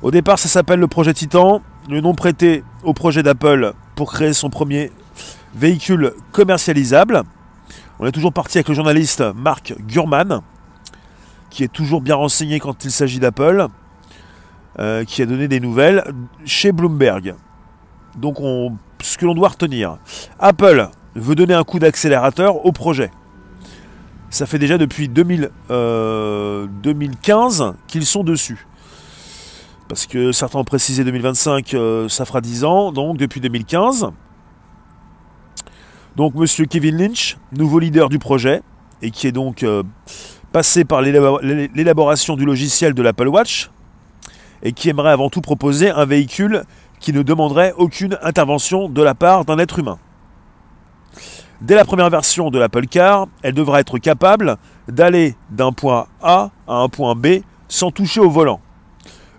Au 0.01 0.11
départ, 0.11 0.39
ça 0.39 0.49
s'appelle 0.49 0.81
le 0.81 0.87
projet 0.87 1.13
Titan, 1.13 1.61
le 1.91 2.01
nom 2.01 2.15
prêté 2.15 2.65
au 2.85 2.95
projet 2.95 3.23
d'Apple 3.23 3.75
pour 3.97 4.11
créer 4.11 4.33
son 4.33 4.49
premier 4.49 4.91
véhicule 5.55 6.15
commercialisable. 6.33 7.23
On 7.99 8.07
est 8.07 8.13
toujours 8.13 8.33
parti 8.33 8.57
avec 8.57 8.69
le 8.69 8.75
journaliste 8.75 9.23
Mark 9.37 9.75
Gurman, 9.79 10.41
qui 11.51 11.65
est 11.65 11.69
toujours 11.69 12.01
bien 12.01 12.15
renseigné 12.15 12.61
quand 12.61 12.83
il 12.83 12.91
s'agit 12.91 13.19
d'Apple, 13.19 13.67
euh, 14.79 15.05
qui 15.05 15.21
a 15.21 15.27
donné 15.27 15.49
des 15.49 15.61
nouvelles 15.61 16.03
chez 16.47 16.73
Bloomberg. 16.73 17.35
Donc, 18.17 18.41
on, 18.41 18.79
ce 19.03 19.19
que 19.19 19.27
l'on 19.27 19.35
doit 19.35 19.49
retenir, 19.49 19.99
Apple 20.39 20.89
veut 21.15 21.35
donner 21.35 21.53
un 21.53 21.65
coup 21.65 21.79
d'accélérateur 21.79 22.65
au 22.65 22.73
projet. 22.73 23.11
Ça 24.31 24.47
fait 24.47 24.61
déjà 24.61 24.79
depuis 24.79 25.09
2015 25.09 25.51
euh, 25.71 26.69
qu'ils 27.89 28.07
sont 28.07 28.23
dessus. 28.23 28.65
Parce 29.89 30.07
que 30.07 30.31
certains 30.31 30.61
ont 30.61 30.65
précisé 30.65 31.03
2025, 31.03 31.75
euh, 31.75 32.09
ça 32.09 32.25
fera 32.25 32.41
10 32.41 32.65
ans, 32.65 32.93
donc 32.93 33.19
depuis 33.19 33.41
2015. 33.41 34.13
Donc 36.15 36.37
monsieur 36.37 36.65
Kevin 36.67 36.97
Lynch, 36.97 37.39
nouveau 37.51 37.81
leader 37.81 38.09
du 38.09 38.21
projet, 38.21 38.63
et 39.03 39.11
qui 39.11 39.27
est 39.27 39.33
donc 39.33 39.65
euh, 39.65 39.83
passé 40.53 40.85
par 40.85 41.03
l'élaboration 41.03 42.37
du 42.37 42.45
logiciel 42.45 42.95
de 42.95 43.03
l'Apple 43.03 43.27
Watch, 43.27 43.69
et 44.63 44.73
qui 44.73 44.91
aimerait 44.91 45.11
avant 45.11 45.29
tout 45.29 45.41
proposer 45.41 45.91
un 45.91 46.05
véhicule 46.05 46.63
qui 47.01 47.13
ne 47.13 47.23
demanderait 47.23 47.75
aucune 47.77 48.17
intervention 48.23 48.89
de 48.89 49.03
la 49.03 49.17
part 49.17 49.45
d'un 49.45 49.59
être 49.59 49.81
humain. 49.81 49.99
Dès 51.61 51.75
la 51.75 51.85
première 51.85 52.09
version 52.09 52.51
de 52.51 52.59
l'Apple 52.59 52.87
Car, 52.87 53.27
elle 53.43 53.53
devra 53.53 53.81
être 53.81 53.99
capable 53.99 54.57
d'aller 54.89 55.35
d'un 55.51 55.73
point 55.73 56.07
A 56.23 56.51
à 56.67 56.77
un 56.77 56.89
point 56.89 57.15
B 57.15 57.43
sans 57.69 57.91
toucher 57.91 58.21
au 58.21 58.31
volant. 58.31 58.61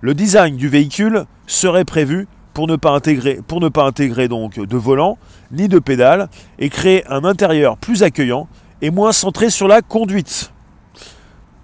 Le 0.01 0.13
design 0.13 0.55
du 0.55 0.69
véhicule 0.69 1.25
serait 1.47 1.83
prévu 1.83 2.27
pour 2.53 2.67
ne 2.67 2.75
pas 2.75 2.91
intégrer, 2.91 3.39
pour 3.47 3.59
ne 3.59 3.69
pas 3.69 3.85
intégrer 3.85 4.27
donc 4.27 4.59
de 4.59 4.77
volant 4.77 5.17
ni 5.51 5.67
de 5.67 5.79
pédale 5.79 6.29
et 6.59 6.69
créer 6.69 7.03
un 7.07 7.23
intérieur 7.25 7.77
plus 7.77 8.03
accueillant 8.03 8.47
et 8.83 8.91
moins 8.91 9.13
centré 9.13 9.49
sur 9.49 9.67
la 9.67 9.81
conduite 9.81 10.53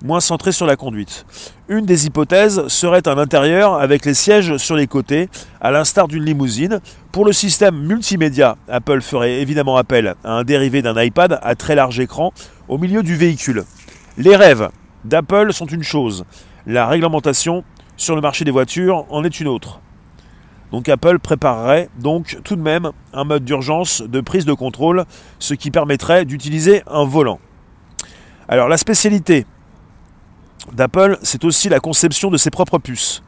moins 0.03 0.19
centré 0.19 0.51
sur 0.51 0.65
la 0.65 0.75
conduite. 0.75 1.25
Une 1.69 1.85
des 1.85 2.05
hypothèses 2.05 2.67
serait 2.67 3.07
un 3.07 3.17
intérieur 3.17 3.75
avec 3.75 4.05
les 4.05 4.13
sièges 4.13 4.57
sur 4.57 4.75
les 4.75 4.87
côtés, 4.87 5.29
à 5.61 5.71
l'instar 5.71 6.07
d'une 6.07 6.23
limousine. 6.23 6.79
Pour 7.11 7.25
le 7.25 7.33
système 7.33 7.77
multimédia, 7.77 8.57
Apple 8.67 9.01
ferait 9.01 9.41
évidemment 9.41 9.77
appel 9.77 10.15
à 10.23 10.33
un 10.33 10.43
dérivé 10.43 10.81
d'un 10.81 11.01
iPad 11.01 11.39
à 11.41 11.55
très 11.55 11.75
large 11.75 11.99
écran 11.99 12.31
au 12.67 12.77
milieu 12.77 13.03
du 13.03 13.15
véhicule. 13.15 13.63
Les 14.17 14.35
rêves 14.35 14.69
d'Apple 15.05 15.53
sont 15.53 15.65
une 15.65 15.83
chose, 15.83 16.25
la 16.65 16.87
réglementation 16.87 17.63
sur 17.95 18.15
le 18.15 18.21
marché 18.21 18.45
des 18.45 18.51
voitures 18.51 19.05
en 19.09 19.23
est 19.23 19.39
une 19.39 19.47
autre. 19.47 19.79
Donc 20.71 20.89
Apple 20.89 21.19
préparerait 21.19 21.89
donc 21.97 22.37
tout 22.43 22.55
de 22.55 22.61
même 22.61 22.91
un 23.13 23.23
mode 23.23 23.45
d'urgence 23.45 24.01
de 24.01 24.19
prise 24.21 24.45
de 24.45 24.53
contrôle, 24.53 25.05
ce 25.39 25.53
qui 25.53 25.71
permettrait 25.71 26.25
d'utiliser 26.25 26.83
un 26.87 27.05
volant. 27.05 27.39
Alors 28.49 28.67
la 28.67 28.77
spécialité 28.77 29.45
d'Apple, 30.73 31.17
c'est 31.21 31.43
aussi 31.43 31.69
la 31.69 31.79
conception 31.79 32.29
de 32.29 32.37
ses 32.37 32.49
propres 32.49 32.79
puces. 32.79 33.23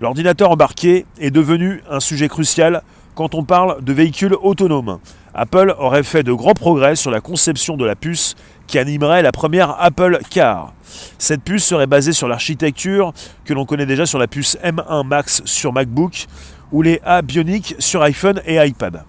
L'ordinateur 0.00 0.50
embarqué 0.50 1.06
est 1.18 1.30
devenu 1.30 1.82
un 1.90 2.00
sujet 2.00 2.28
crucial 2.28 2.82
quand 3.14 3.34
on 3.34 3.44
parle 3.44 3.84
de 3.84 3.92
véhicules 3.92 4.34
autonomes. 4.40 4.98
Apple 5.34 5.74
aurait 5.78 6.02
fait 6.02 6.22
de 6.22 6.32
grands 6.32 6.54
progrès 6.54 6.96
sur 6.96 7.10
la 7.10 7.20
conception 7.20 7.76
de 7.76 7.84
la 7.84 7.96
puce 7.96 8.34
qui 8.66 8.78
animerait 8.78 9.22
la 9.22 9.32
première 9.32 9.76
Apple 9.80 10.20
Car. 10.30 10.72
Cette 11.18 11.42
puce 11.42 11.64
serait 11.64 11.86
basée 11.86 12.12
sur 12.12 12.28
l'architecture 12.28 13.12
que 13.44 13.52
l'on 13.52 13.66
connaît 13.66 13.86
déjà 13.86 14.06
sur 14.06 14.18
la 14.18 14.26
puce 14.26 14.56
M1 14.64 15.06
Max 15.06 15.42
sur 15.44 15.72
MacBook 15.72 16.26
ou 16.72 16.82
les 16.82 17.00
A 17.04 17.22
Bionic 17.22 17.74
sur 17.78 18.02
iPhone 18.02 18.40
et 18.46 18.56
iPad. 18.64 19.04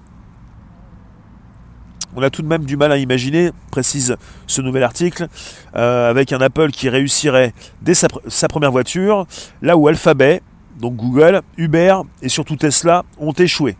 On 2.15 2.21
a 2.21 2.29
tout 2.29 2.41
de 2.41 2.47
même 2.47 2.65
du 2.65 2.75
mal 2.75 2.91
à 2.91 2.97
imaginer, 2.97 3.51
précise 3.71 4.17
ce 4.47 4.61
nouvel 4.61 4.83
article, 4.83 5.27
euh, 5.75 6.09
avec 6.09 6.33
un 6.33 6.41
Apple 6.41 6.71
qui 6.71 6.89
réussirait 6.89 7.53
dès 7.81 7.93
sa, 7.93 8.47
première 8.47 8.71
voiture, 8.71 9.25
là 9.61 9.77
où 9.77 9.87
Alphabet, 9.87 10.41
donc 10.79 10.95
Google, 10.95 11.41
Uber 11.57 11.97
et 12.21 12.29
surtout 12.29 12.57
Tesla 12.57 13.03
ont 13.17 13.33
échoué. 13.33 13.77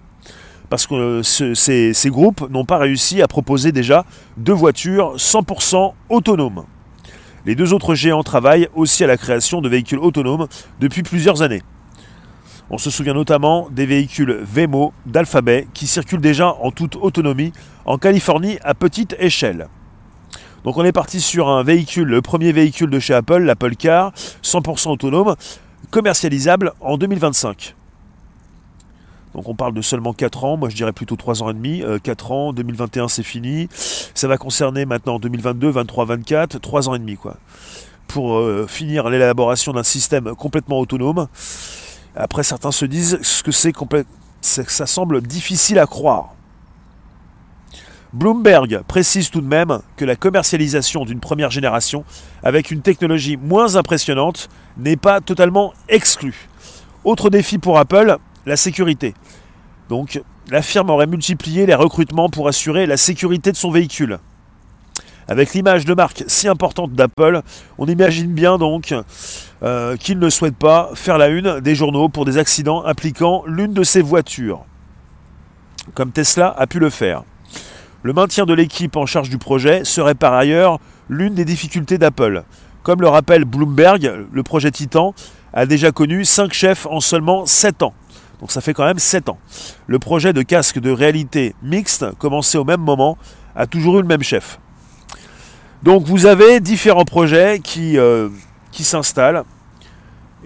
Parce 0.69 0.87
que 0.87 0.95
euh, 0.95 1.23
ces, 1.23 1.93
ces 1.93 2.09
groupes 2.09 2.49
n'ont 2.49 2.65
pas 2.65 2.77
réussi 2.77 3.21
à 3.21 3.27
proposer 3.27 3.73
déjà 3.73 4.05
deux 4.37 4.53
voitures 4.53 5.15
100% 5.17 5.93
autonomes. 6.09 6.63
Les 7.45 7.55
deux 7.55 7.73
autres 7.73 7.95
géants 7.95 8.23
travaillent 8.23 8.69
aussi 8.75 9.03
à 9.03 9.07
la 9.07 9.17
création 9.17 9.61
de 9.61 9.67
véhicules 9.67 9.99
autonomes 9.99 10.47
depuis 10.79 11.03
plusieurs 11.03 11.41
années. 11.41 11.63
On 12.73 12.77
se 12.77 12.89
souvient 12.89 13.13
notamment 13.13 13.67
des 13.69 13.85
véhicules 13.85 14.31
Vemo 14.43 14.93
d'Alphabet 15.05 15.67
qui 15.73 15.87
circulent 15.87 16.21
déjà 16.21 16.55
en 16.61 16.71
toute 16.71 16.95
autonomie 16.95 17.51
en 17.83 17.97
Californie 17.97 18.59
à 18.63 18.73
petite 18.73 19.13
échelle. 19.19 19.67
Donc 20.63 20.77
on 20.77 20.85
est 20.85 20.93
parti 20.93 21.19
sur 21.19 21.49
un 21.49 21.63
véhicule, 21.63 22.07
le 22.07 22.21
premier 22.21 22.53
véhicule 22.53 22.89
de 22.89 22.97
chez 22.97 23.13
Apple, 23.13 23.39
l'Apple 23.39 23.75
Car, 23.75 24.13
100% 24.41 24.87
autonome, 24.87 25.35
commercialisable 25.89 26.71
en 26.79 26.97
2025. 26.97 27.75
Donc 29.35 29.49
on 29.49 29.55
parle 29.55 29.73
de 29.73 29.81
seulement 29.81 30.13
4 30.13 30.45
ans, 30.45 30.55
moi 30.55 30.69
je 30.69 30.75
dirais 30.77 30.93
plutôt 30.93 31.17
3 31.17 31.43
ans 31.43 31.49
et 31.49 31.53
demi, 31.53 31.83
4 32.03 32.31
euh, 32.31 32.33
ans, 32.33 32.53
2021 32.53 33.09
c'est 33.09 33.23
fini, 33.23 33.67
ça 33.73 34.29
va 34.29 34.37
concerner 34.37 34.85
maintenant 34.85 35.19
2022, 35.19 35.71
23, 35.71 36.05
24, 36.05 36.61
3 36.61 36.87
ans 36.87 36.95
et 36.95 36.99
demi 36.99 37.17
quoi 37.17 37.35
pour 38.07 38.39
euh, 38.39 38.65
finir 38.67 39.09
l'élaboration 39.09 39.71
d'un 39.71 39.83
système 39.83 40.35
complètement 40.35 40.79
autonome. 40.79 41.27
Après, 42.15 42.43
certains 42.43 42.71
se 42.71 42.85
disent 42.85 43.19
que 43.43 43.51
c'est 43.51 43.73
ça 44.41 44.85
semble 44.85 45.21
difficile 45.21 45.79
à 45.79 45.85
croire. 45.85 46.33
Bloomberg 48.13 48.81
précise 48.87 49.29
tout 49.29 49.39
de 49.39 49.47
même 49.47 49.79
que 49.95 50.03
la 50.03 50.17
commercialisation 50.17 51.05
d'une 51.05 51.21
première 51.21 51.49
génération 51.49 52.03
avec 52.43 52.69
une 52.69 52.81
technologie 52.81 53.37
moins 53.37 53.77
impressionnante 53.77 54.49
n'est 54.77 54.97
pas 54.97 55.21
totalement 55.21 55.73
exclue. 55.87 56.49
Autre 57.05 57.29
défi 57.29 57.57
pour 57.57 57.79
Apple, 57.79 58.17
la 58.45 58.57
sécurité. 58.57 59.13
Donc, 59.87 60.21
la 60.49 60.61
firme 60.61 60.89
aurait 60.89 61.07
multiplié 61.07 61.65
les 61.65 61.75
recrutements 61.75 62.29
pour 62.29 62.49
assurer 62.49 62.85
la 62.85 62.97
sécurité 62.97 63.53
de 63.53 63.57
son 63.57 63.71
véhicule. 63.71 64.19
Avec 65.31 65.53
l'image 65.53 65.85
de 65.85 65.93
marque 65.93 66.25
si 66.27 66.49
importante 66.49 66.91
d'Apple, 66.91 67.41
on 67.77 67.85
imagine 67.85 68.33
bien 68.33 68.57
donc 68.57 68.93
euh, 69.63 69.95
qu'il 69.95 70.19
ne 70.19 70.29
souhaite 70.29 70.57
pas 70.57 70.89
faire 70.93 71.17
la 71.17 71.29
une 71.29 71.61
des 71.61 71.73
journaux 71.73 72.09
pour 72.09 72.25
des 72.25 72.37
accidents 72.37 72.83
impliquant 72.83 73.43
l'une 73.47 73.71
de 73.71 73.85
ses 73.85 74.01
voitures, 74.01 74.65
comme 75.93 76.11
Tesla 76.11 76.53
a 76.57 76.67
pu 76.67 76.79
le 76.79 76.89
faire. 76.89 77.23
Le 78.03 78.11
maintien 78.11 78.45
de 78.45 78.53
l'équipe 78.53 78.97
en 78.97 79.05
charge 79.05 79.29
du 79.29 79.37
projet 79.37 79.85
serait 79.85 80.15
par 80.15 80.33
ailleurs 80.33 80.79
l'une 81.07 81.33
des 81.33 81.45
difficultés 81.45 81.97
d'Apple. 81.97 82.43
Comme 82.83 82.99
le 82.99 83.07
rappelle 83.07 83.45
Bloomberg, 83.45 84.25
le 84.29 84.43
projet 84.43 84.69
Titan 84.69 85.15
a 85.53 85.65
déjà 85.65 85.93
connu 85.93 86.25
5 86.25 86.51
chefs 86.51 86.85
en 86.87 86.99
seulement 86.99 87.45
7 87.45 87.83
ans. 87.83 87.93
Donc 88.41 88.51
ça 88.51 88.59
fait 88.59 88.73
quand 88.73 88.83
même 88.83 88.99
7 88.99 89.29
ans. 89.29 89.39
Le 89.87 89.97
projet 89.97 90.33
de 90.33 90.41
casque 90.41 90.79
de 90.79 90.91
réalité 90.91 91.55
mixte, 91.63 92.05
commencé 92.17 92.57
au 92.57 92.65
même 92.65 92.81
moment, 92.81 93.17
a 93.55 93.65
toujours 93.65 93.97
eu 93.97 94.01
le 94.01 94.07
même 94.09 94.23
chef. 94.23 94.59
Donc 95.83 96.03
vous 96.03 96.27
avez 96.27 96.59
différents 96.59 97.05
projets 97.05 97.59
qui, 97.59 97.97
euh, 97.97 98.29
qui 98.71 98.83
s'installent. 98.83 99.43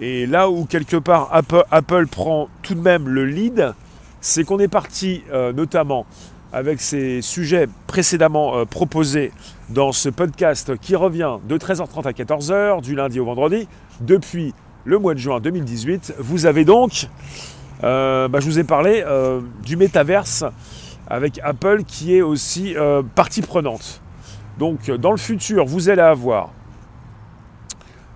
Et 0.00 0.24
là 0.24 0.48
où 0.48 0.64
quelque 0.64 0.96
part 0.96 1.28
Apple, 1.70 2.06
prend 2.06 2.48
tout 2.62 2.74
de 2.74 2.80
même 2.80 3.06
le 3.06 3.26
lead, 3.26 3.74
c'est 4.22 4.44
qu'on 4.44 4.58
est 4.58 4.68
parti 4.68 5.24
euh, 5.32 5.52
notamment 5.52 6.06
avec 6.54 6.80
ces 6.80 7.20
sujets 7.20 7.68
précédemment 7.86 8.56
euh, 8.56 8.64
proposés 8.64 9.30
dans 9.68 9.92
ce 9.92 10.08
podcast 10.08 10.78
qui 10.78 10.96
revient 10.96 11.36
de 11.46 11.58
13h30 11.58 12.06
à 12.06 12.12
14h, 12.12 12.80
du 12.80 12.94
lundi 12.94 13.20
au 13.20 13.26
vendredi, 13.26 13.68
depuis 14.00 14.54
le 14.84 14.98
mois 14.98 15.12
de 15.12 15.18
juin 15.18 15.40
2018. 15.40 16.14
Vous 16.18 16.46
avez 16.46 16.64
donc 16.64 17.08
bah, 17.82 18.40
je 18.40 18.46
vous 18.46 18.58
ai 18.58 18.64
parlé 18.64 19.04
du 19.62 19.76
métaverse 19.76 20.44
avec 21.08 21.38
Apple 21.44 21.82
qui 21.86 22.16
est 22.16 22.22
aussi 22.22 22.74
partie 23.14 23.42
prenante. 23.42 24.00
Donc 24.58 24.90
dans 24.90 25.10
le 25.10 25.16
futur, 25.16 25.66
vous 25.66 25.88
allez 25.88 26.02
avoir 26.02 26.52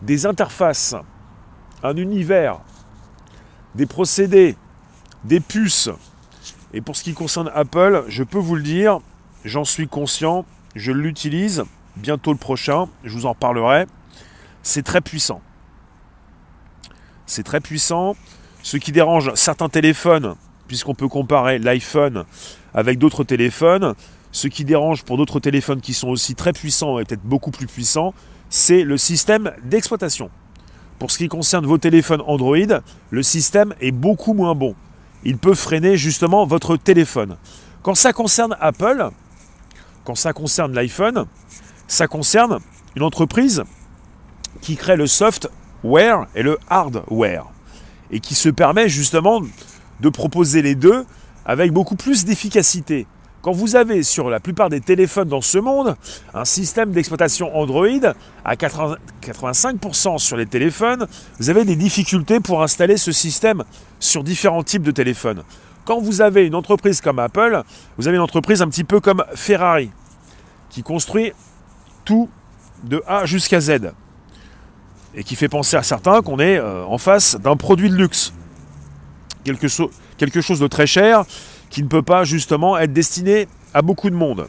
des 0.02 0.26
interfaces, 0.26 0.94
un 1.82 1.96
univers, 1.96 2.60
des 3.74 3.86
procédés, 3.86 4.56
des 5.24 5.40
puces. 5.40 5.90
Et 6.72 6.80
pour 6.80 6.96
ce 6.96 7.02
qui 7.02 7.12
concerne 7.12 7.50
Apple, 7.54 8.04
je 8.08 8.22
peux 8.22 8.38
vous 8.38 8.56
le 8.56 8.62
dire, 8.62 9.00
j'en 9.44 9.64
suis 9.64 9.88
conscient, 9.88 10.44
je 10.74 10.92
l'utilise, 10.92 11.64
bientôt 11.96 12.32
le 12.32 12.38
prochain, 12.38 12.88
je 13.04 13.12
vous 13.12 13.26
en 13.26 13.34
parlerai. 13.34 13.86
C'est 14.62 14.82
très 14.82 15.00
puissant. 15.00 15.40
C'est 17.26 17.42
très 17.42 17.60
puissant. 17.60 18.16
Ce 18.62 18.76
qui 18.76 18.92
dérange 18.92 19.32
certains 19.34 19.68
téléphones, 19.68 20.36
puisqu'on 20.68 20.94
peut 20.94 21.08
comparer 21.08 21.58
l'iPhone 21.58 22.24
avec 22.74 22.98
d'autres 22.98 23.24
téléphones, 23.24 23.94
ce 24.32 24.48
qui 24.48 24.64
dérange 24.64 25.04
pour 25.04 25.16
d'autres 25.16 25.40
téléphones 25.40 25.80
qui 25.80 25.94
sont 25.94 26.08
aussi 26.08 26.34
très 26.34 26.52
puissants 26.52 26.98
et 26.98 27.04
peut-être 27.04 27.24
beaucoup 27.24 27.50
plus 27.50 27.66
puissants, 27.66 28.14
c'est 28.48 28.82
le 28.82 28.96
système 28.96 29.52
d'exploitation. 29.64 30.30
Pour 30.98 31.10
ce 31.10 31.18
qui 31.18 31.28
concerne 31.28 31.66
vos 31.66 31.78
téléphones 31.78 32.22
Android, 32.26 32.82
le 33.10 33.22
système 33.22 33.74
est 33.80 33.90
beaucoup 33.90 34.34
moins 34.34 34.54
bon. 34.54 34.74
Il 35.24 35.38
peut 35.38 35.54
freiner 35.54 35.96
justement 35.96 36.46
votre 36.46 36.76
téléphone. 36.76 37.36
Quand 37.82 37.94
ça 37.94 38.12
concerne 38.12 38.56
Apple, 38.60 39.08
quand 40.04 40.14
ça 40.14 40.32
concerne 40.32 40.74
l'iPhone, 40.74 41.26
ça 41.88 42.06
concerne 42.06 42.58
une 42.96 43.02
entreprise 43.02 43.64
qui 44.60 44.76
crée 44.76 44.96
le 44.96 45.06
software 45.06 46.26
et 46.34 46.42
le 46.42 46.58
hardware 46.68 47.46
et 48.10 48.20
qui 48.20 48.34
se 48.34 48.48
permet 48.48 48.88
justement 48.88 49.40
de 50.00 50.08
proposer 50.08 50.62
les 50.62 50.74
deux 50.74 51.04
avec 51.44 51.72
beaucoup 51.72 51.96
plus 51.96 52.24
d'efficacité. 52.24 53.06
Quand 53.42 53.52
vous 53.52 53.74
avez 53.74 54.02
sur 54.02 54.28
la 54.28 54.38
plupart 54.38 54.68
des 54.68 54.82
téléphones 54.82 55.28
dans 55.28 55.40
ce 55.40 55.56
monde 55.56 55.96
un 56.34 56.44
système 56.44 56.92
d'exploitation 56.92 57.56
Android 57.56 57.86
à 58.44 58.54
85% 58.54 60.18
sur 60.18 60.36
les 60.36 60.44
téléphones, 60.44 61.06
vous 61.38 61.48
avez 61.48 61.64
des 61.64 61.76
difficultés 61.76 62.40
pour 62.40 62.62
installer 62.62 62.98
ce 62.98 63.12
système 63.12 63.64
sur 63.98 64.24
différents 64.24 64.62
types 64.62 64.82
de 64.82 64.90
téléphones. 64.90 65.42
Quand 65.86 66.00
vous 66.00 66.20
avez 66.20 66.46
une 66.46 66.54
entreprise 66.54 67.00
comme 67.00 67.18
Apple, 67.18 67.62
vous 67.96 68.08
avez 68.08 68.18
une 68.18 68.22
entreprise 68.22 68.60
un 68.60 68.68
petit 68.68 68.84
peu 68.84 69.00
comme 69.00 69.24
Ferrari, 69.34 69.90
qui 70.68 70.82
construit 70.82 71.32
tout 72.04 72.28
de 72.84 73.02
A 73.06 73.24
jusqu'à 73.24 73.60
Z 73.60 73.92
et 75.14 75.24
qui 75.24 75.34
fait 75.34 75.48
penser 75.48 75.76
à 75.78 75.82
certains 75.82 76.20
qu'on 76.20 76.38
est 76.38 76.58
euh, 76.58 76.84
en 76.84 76.98
face 76.98 77.36
d'un 77.36 77.56
produit 77.56 77.88
de 77.88 77.96
luxe. 77.96 78.34
Quelque, 79.44 79.66
quelque, 80.18 80.40
chose 80.42 80.60
de 80.60 80.66
très 80.66 80.86
cher 80.86 81.24
qui 81.70 81.82
ne 81.82 81.88
peut 81.88 82.02
pas 82.02 82.24
justement 82.24 82.76
être 82.76 82.92
destiné 82.92 83.48
à 83.72 83.80
beaucoup 83.80 84.10
de 84.10 84.14
monde. 84.14 84.48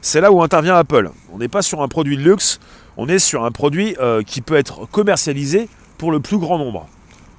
C'est 0.00 0.20
là 0.20 0.32
où 0.32 0.42
intervient 0.42 0.74
Apple. 0.74 1.10
On 1.32 1.38
n'est 1.38 1.48
pas 1.48 1.62
sur 1.62 1.82
un 1.82 1.88
produit 1.88 2.16
de 2.16 2.22
luxe, 2.22 2.58
on 2.96 3.08
est 3.08 3.20
sur 3.20 3.44
un 3.44 3.52
produit 3.52 3.94
euh, 4.00 4.22
qui 4.22 4.40
peut 4.40 4.56
être 4.56 4.86
commercialisé 4.90 5.68
pour 5.98 6.10
le 6.10 6.18
plus 6.18 6.38
grand 6.38 6.58
nombre. 6.58 6.88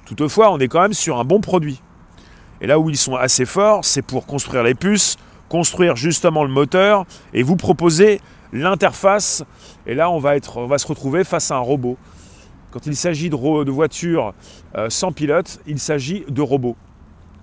Toutefois, 0.06 0.50
on 0.50 0.58
est 0.58 0.68
quand 0.68 0.80
même 0.80 0.94
sur 0.94 1.18
un 1.18 1.24
bon 1.24 1.40
produit. 1.40 1.82
Et 2.60 2.66
là 2.66 2.78
où 2.78 2.88
ils 2.88 2.96
sont 2.96 3.16
assez 3.16 3.44
forts, 3.44 3.84
c'est 3.84 4.02
pour 4.02 4.26
construire 4.26 4.62
les 4.62 4.74
puces, 4.74 5.16
construire 5.48 5.96
justement 5.96 6.44
le 6.44 6.50
moteur 6.50 7.04
et 7.34 7.42
vous 7.42 7.56
proposer 7.56 8.20
l'interface. 8.52 9.44
Et 9.86 9.94
là, 9.94 10.10
on 10.10 10.18
va, 10.18 10.38
se 10.40 10.86
retrouver 10.86 11.24
face 11.24 11.50
à 11.50 11.56
un 11.56 11.60
robot. 11.60 11.98
Quand 12.70 12.86
il 12.86 12.96
s'agit 12.96 13.28
de, 13.28 13.36
voitures 13.70 14.32
euh, 14.76 14.88
sans 14.88 15.12
pilote, 15.12 15.60
il 15.66 15.78
s'agit 15.78 16.24
de 16.28 16.40
robots. 16.40 16.76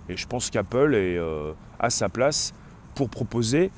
Et 0.09 0.17
je 0.17 0.27
pense 0.27 0.49
qu'Apple 0.49 0.95
est 0.95 1.17
euh, 1.17 1.53
à 1.79 1.89
sa 1.89 2.09
place 2.09 2.53
pour 2.95 3.09
proposer 3.09 3.71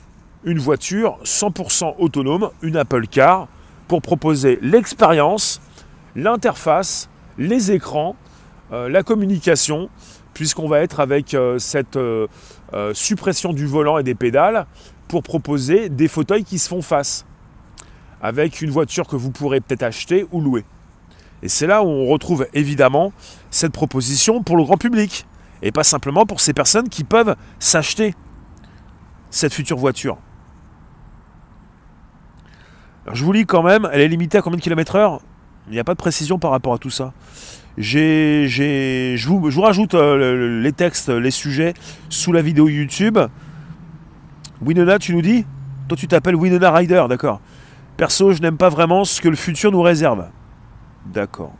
une 0.43 0.59
voiture 0.59 1.19
100% 1.23 1.95
autonome, 1.99 2.49
une 2.61 2.77
Apple 2.77 3.07
Car, 3.07 3.47
pour 3.87 4.01
proposer 4.01 4.59
l'expérience, 4.61 5.61
l'interface, 6.15 7.09
les 7.37 7.71
écrans, 7.71 8.15
euh, 8.71 8.89
la 8.89 9.03
communication, 9.03 9.89
puisqu'on 10.33 10.67
va 10.67 10.79
être 10.79 10.99
avec 10.99 11.37
cette 11.59 11.99
suppression 12.93 13.53
du 13.53 13.67
volant 13.67 13.99
et 13.99 14.03
des 14.03 14.15
pédales 14.15 14.65
pour 15.07 15.21
proposer 15.21 15.89
des 15.89 16.07
fauteuils 16.07 16.43
qui 16.43 16.57
se 16.57 16.67
font 16.67 16.81
face, 16.81 17.23
avec 18.19 18.63
une 18.63 18.71
voiture 18.71 19.05
que 19.07 19.15
vous 19.15 19.29
pourrez 19.29 19.61
peut-être 19.61 19.83
acheter 19.83 20.25
ou 20.31 20.41
louer. 20.41 20.65
Et 21.43 21.49
c'est 21.49 21.67
là 21.67 21.83
où 21.83 21.87
on 21.87 22.07
retrouve 22.07 22.47
évidemment 22.53 23.11
cette 23.51 23.73
proposition 23.73 24.41
pour 24.41 24.57
le 24.57 24.63
grand 24.63 24.77
public. 24.77 25.27
Et 25.63 25.71
pas 25.71 25.83
simplement 25.83 26.25
pour 26.25 26.41
ces 26.41 26.53
personnes 26.53 26.89
qui 26.89 27.03
peuvent 27.03 27.35
s'acheter 27.57 28.13
cette 29.29 29.53
future 29.53 29.77
voiture. 29.77 30.17
je 33.11 33.23
vous 33.23 33.31
lis 33.31 33.45
quand 33.45 33.63
même, 33.63 33.89
elle 33.91 34.01
est 34.01 34.07
limitée 34.07 34.37
à 34.37 34.41
combien 34.41 34.57
de 34.57 34.61
kilomètres 34.61 34.95
heure? 34.95 35.21
Il 35.67 35.73
n'y 35.73 35.79
a 35.79 35.83
pas 35.83 35.93
de 35.93 35.97
précision 35.97 36.37
par 36.37 36.51
rapport 36.51 36.73
à 36.73 36.77
tout 36.77 36.89
ça. 36.89 37.13
je, 37.77 38.43
vous, 39.25 39.49
je, 39.49 39.55
vous, 39.55 39.61
rajoute 39.61 39.93
euh, 39.95 40.61
les 40.61 40.73
textes, 40.73 41.09
les 41.09 41.31
sujets 41.31 41.73
sous 42.09 42.33
la 42.33 42.41
vidéo 42.41 42.67
YouTube. 42.67 43.17
Winona, 44.61 44.99
tu 44.99 45.15
nous 45.15 45.21
dis? 45.21 45.45
Toi, 45.87 45.97
tu 45.97 46.07
t'appelles 46.07 46.35
Winona 46.35 46.71
Rider, 46.71 47.05
d'accord. 47.07 47.39
Perso, 47.95 48.33
je 48.33 48.41
n'aime 48.41 48.57
pas 48.57 48.69
vraiment 48.69 49.05
ce 49.05 49.21
que 49.21 49.29
le 49.29 49.35
futur 49.35 49.71
nous 49.71 49.81
réserve. 49.81 50.27
D'accord. 51.05 51.53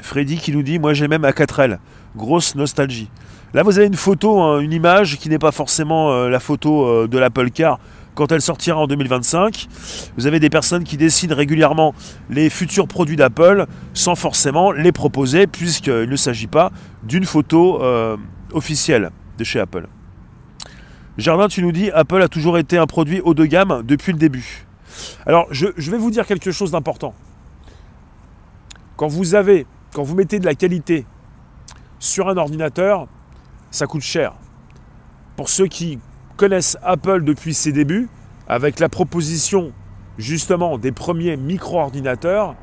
Freddy 0.00 0.38
qui 0.38 0.52
nous 0.52 0.62
dit 0.62 0.78
Moi 0.78 0.94
j'ai 0.94 1.08
même 1.08 1.24
à 1.24 1.30
4L. 1.30 1.78
Grosse 2.16 2.54
nostalgie. 2.54 3.10
Là 3.54 3.62
vous 3.62 3.78
avez 3.78 3.86
une 3.86 3.94
photo, 3.94 4.40
hein, 4.40 4.60
une 4.60 4.72
image 4.72 5.18
qui 5.18 5.28
n'est 5.28 5.38
pas 5.38 5.52
forcément 5.52 6.12
euh, 6.12 6.28
la 6.28 6.40
photo 6.40 6.86
euh, 6.86 7.08
de 7.08 7.18
l'Apple 7.18 7.50
Car 7.50 7.78
quand 8.14 8.30
elle 8.32 8.42
sortira 8.42 8.78
en 8.78 8.86
2025. 8.86 9.68
Vous 10.16 10.26
avez 10.26 10.40
des 10.40 10.50
personnes 10.50 10.84
qui 10.84 10.96
dessinent 10.96 11.32
régulièrement 11.32 11.94
les 12.30 12.50
futurs 12.50 12.88
produits 12.88 13.16
d'Apple 13.16 13.66
sans 13.94 14.14
forcément 14.14 14.72
les 14.72 14.92
proposer 14.92 15.46
puisqu'il 15.46 16.08
ne 16.08 16.16
s'agit 16.16 16.46
pas 16.46 16.70
d'une 17.02 17.24
photo 17.24 17.82
euh, 17.82 18.16
officielle 18.52 19.10
de 19.38 19.44
chez 19.44 19.60
Apple. 19.60 19.86
Jardin, 21.18 21.48
tu 21.48 21.62
nous 21.62 21.72
dis 21.72 21.90
Apple 21.90 22.22
a 22.22 22.28
toujours 22.28 22.58
été 22.58 22.78
un 22.78 22.86
produit 22.86 23.20
haut 23.22 23.34
de 23.34 23.44
gamme 23.44 23.82
depuis 23.84 24.12
le 24.12 24.18
début. 24.18 24.66
Alors 25.26 25.46
je 25.50 25.90
vais 25.90 25.98
vous 25.98 26.10
dire 26.10 26.26
quelque 26.26 26.52
chose 26.52 26.70
d'important. 26.70 27.14
Quand 28.96 29.08
vous 29.08 29.34
avez, 29.34 29.66
quand 29.94 30.02
vous 30.02 30.14
mettez 30.14 30.38
de 30.38 30.44
la 30.44 30.54
qualité 30.54 31.06
sur 32.02 32.28
un 32.28 32.36
ordinateur, 32.36 33.06
ça 33.70 33.86
coûte 33.86 34.02
cher. 34.02 34.34
Pour 35.36 35.48
ceux 35.48 35.68
qui 35.68 36.00
connaissent 36.36 36.76
Apple 36.82 37.22
depuis 37.22 37.54
ses 37.54 37.70
débuts, 37.70 38.08
avec 38.48 38.80
la 38.80 38.88
proposition 38.88 39.72
justement 40.18 40.78
des 40.78 40.90
premiers 40.90 41.36
micro-ordinateurs, 41.36 42.56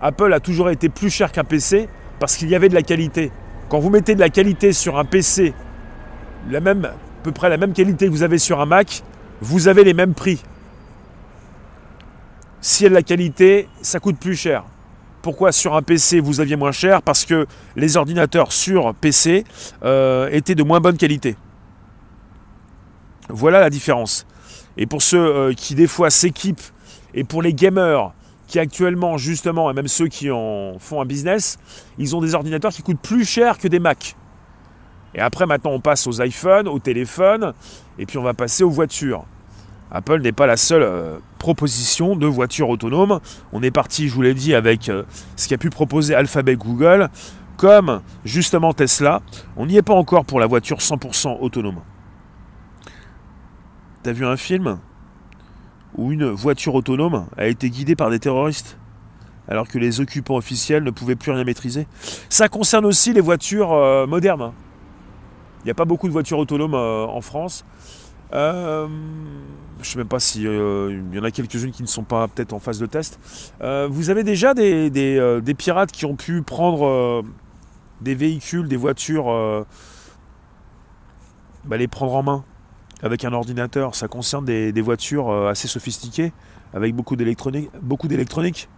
Apple 0.00 0.32
a 0.32 0.38
toujours 0.38 0.70
été 0.70 0.88
plus 0.88 1.10
cher 1.10 1.32
qu'un 1.32 1.42
PC 1.42 1.88
parce 2.20 2.36
qu'il 2.36 2.48
y 2.48 2.54
avait 2.54 2.68
de 2.68 2.74
la 2.74 2.82
qualité. 2.82 3.32
Quand 3.68 3.80
vous 3.80 3.90
mettez 3.90 4.14
de 4.14 4.20
la 4.20 4.28
qualité 4.28 4.72
sur 4.72 4.96
un 4.96 5.04
PC, 5.04 5.54
la 6.48 6.60
même, 6.60 6.84
à 6.84 6.94
peu 7.24 7.32
près 7.32 7.48
la 7.48 7.56
même 7.56 7.72
qualité 7.72 8.06
que 8.06 8.12
vous 8.12 8.22
avez 8.22 8.38
sur 8.38 8.60
un 8.60 8.66
Mac, 8.66 9.02
vous 9.40 9.66
avez 9.66 9.82
les 9.82 9.94
mêmes 9.94 10.14
prix. 10.14 10.40
Si 12.60 12.84
elle 12.84 12.92
a 12.92 12.94
de 12.94 12.94
la 12.94 13.02
qualité, 13.02 13.68
ça 13.82 13.98
coûte 13.98 14.18
plus 14.18 14.36
cher. 14.36 14.64
Pourquoi 15.24 15.52
sur 15.52 15.74
un 15.74 15.80
PC 15.80 16.20
vous 16.20 16.42
aviez 16.42 16.54
moins 16.54 16.70
cher? 16.70 17.00
Parce 17.00 17.24
que 17.24 17.46
les 17.76 17.96
ordinateurs 17.96 18.52
sur 18.52 18.94
PC 18.94 19.44
euh, 19.82 20.28
étaient 20.30 20.54
de 20.54 20.62
moins 20.62 20.80
bonne 20.80 20.98
qualité. 20.98 21.36
Voilà 23.30 23.58
la 23.58 23.70
différence. 23.70 24.26
Et 24.76 24.84
pour 24.84 25.00
ceux 25.00 25.24
euh, 25.24 25.52
qui 25.54 25.74
des 25.74 25.86
fois 25.86 26.10
s'équipent, 26.10 26.60
et 27.14 27.24
pour 27.24 27.40
les 27.40 27.54
gamers 27.54 28.12
qui 28.48 28.58
actuellement 28.58 29.16
justement, 29.16 29.70
et 29.70 29.72
même 29.72 29.88
ceux 29.88 30.08
qui 30.08 30.30
en 30.30 30.78
font 30.78 31.00
un 31.00 31.06
business, 31.06 31.56
ils 31.96 32.14
ont 32.14 32.20
des 32.20 32.34
ordinateurs 32.34 32.72
qui 32.72 32.82
coûtent 32.82 33.00
plus 33.00 33.24
cher 33.24 33.56
que 33.56 33.66
des 33.66 33.78
Macs. 33.78 34.16
Et 35.14 35.20
après 35.20 35.46
maintenant 35.46 35.70
on 35.70 35.80
passe 35.80 36.06
aux 36.06 36.22
iPhones, 36.22 36.68
aux 36.68 36.80
téléphones, 36.80 37.54
et 37.98 38.04
puis 38.04 38.18
on 38.18 38.22
va 38.22 38.34
passer 38.34 38.62
aux 38.62 38.68
voitures. 38.68 39.24
Apple 39.94 40.20
n'est 40.22 40.32
pas 40.32 40.48
la 40.48 40.56
seule 40.56 40.82
euh, 40.82 41.18
proposition 41.38 42.16
de 42.16 42.26
voiture 42.26 42.68
autonome. 42.68 43.20
On 43.52 43.62
est 43.62 43.70
parti, 43.70 44.08
je 44.08 44.14
vous 44.14 44.22
l'ai 44.22 44.34
dit, 44.34 44.52
avec 44.52 44.88
euh, 44.88 45.04
ce 45.36 45.48
qu'a 45.48 45.56
pu 45.56 45.70
proposer 45.70 46.16
Alphabet 46.16 46.56
Google, 46.56 47.08
comme 47.56 48.02
justement 48.24 48.72
Tesla. 48.72 49.22
On 49.56 49.66
n'y 49.66 49.76
est 49.76 49.82
pas 49.82 49.94
encore 49.94 50.24
pour 50.24 50.40
la 50.40 50.46
voiture 50.46 50.78
100% 50.78 51.38
autonome. 51.40 51.80
T'as 54.02 54.10
vu 54.10 54.26
un 54.26 54.36
film 54.36 54.80
où 55.96 56.10
une 56.10 56.28
voiture 56.28 56.74
autonome 56.74 57.26
a 57.36 57.46
été 57.46 57.70
guidée 57.70 57.94
par 57.94 58.10
des 58.10 58.18
terroristes 58.18 58.76
alors 59.46 59.68
que 59.68 59.78
les 59.78 60.00
occupants 60.00 60.36
officiels 60.36 60.82
ne 60.82 60.90
pouvaient 60.90 61.14
plus 61.14 61.30
rien 61.30 61.44
maîtriser? 61.44 61.86
Ça 62.28 62.48
concerne 62.48 62.84
aussi 62.84 63.12
les 63.12 63.20
voitures 63.20 63.72
euh, 63.72 64.08
modernes. 64.08 64.52
Il 65.60 65.66
n'y 65.66 65.70
a 65.70 65.74
pas 65.74 65.84
beaucoup 65.84 66.08
de 66.08 66.12
voitures 66.12 66.38
autonomes 66.38 66.74
en 66.74 67.20
France. 67.20 67.64
Euh, 68.32 68.88
je 69.76 69.80
ne 69.80 69.84
sais 69.84 69.98
même 69.98 70.08
pas 70.08 70.18
s'il 70.18 70.46
euh, 70.46 71.02
y 71.12 71.18
en 71.18 71.24
a 71.24 71.30
quelques-unes 71.30 71.70
qui 71.70 71.82
ne 71.82 71.88
sont 71.88 72.04
pas 72.04 72.26
peut-être 72.28 72.52
en 72.52 72.58
phase 72.58 72.78
de 72.78 72.86
test. 72.86 73.18
Euh, 73.60 73.88
vous 73.90 74.10
avez 74.10 74.24
déjà 74.24 74.54
des, 74.54 75.54
pirates 75.56 75.92
qui 75.92 76.06
ont 76.06 76.16
pu 76.16 76.42
prendre 76.42 77.22
des 78.00 78.14
véhicules, 78.14 78.68
des 78.68 78.76
voitures, 78.76 79.66
bah, 81.64 81.76
les 81.76 81.88
prendre 81.88 82.14
en 82.14 82.22
main 82.22 82.44
avec 83.02 83.24
un 83.24 83.32
ordinateur. 83.32 83.94
Ça 83.94 84.08
concerne 84.08 84.44
des, 84.44 84.80
voitures 84.80 85.30
assez 85.46 85.68
sophistiquées, 85.68 86.32
avec 86.72 86.94
beaucoup 86.94 87.16
d'électronique. 87.16 88.68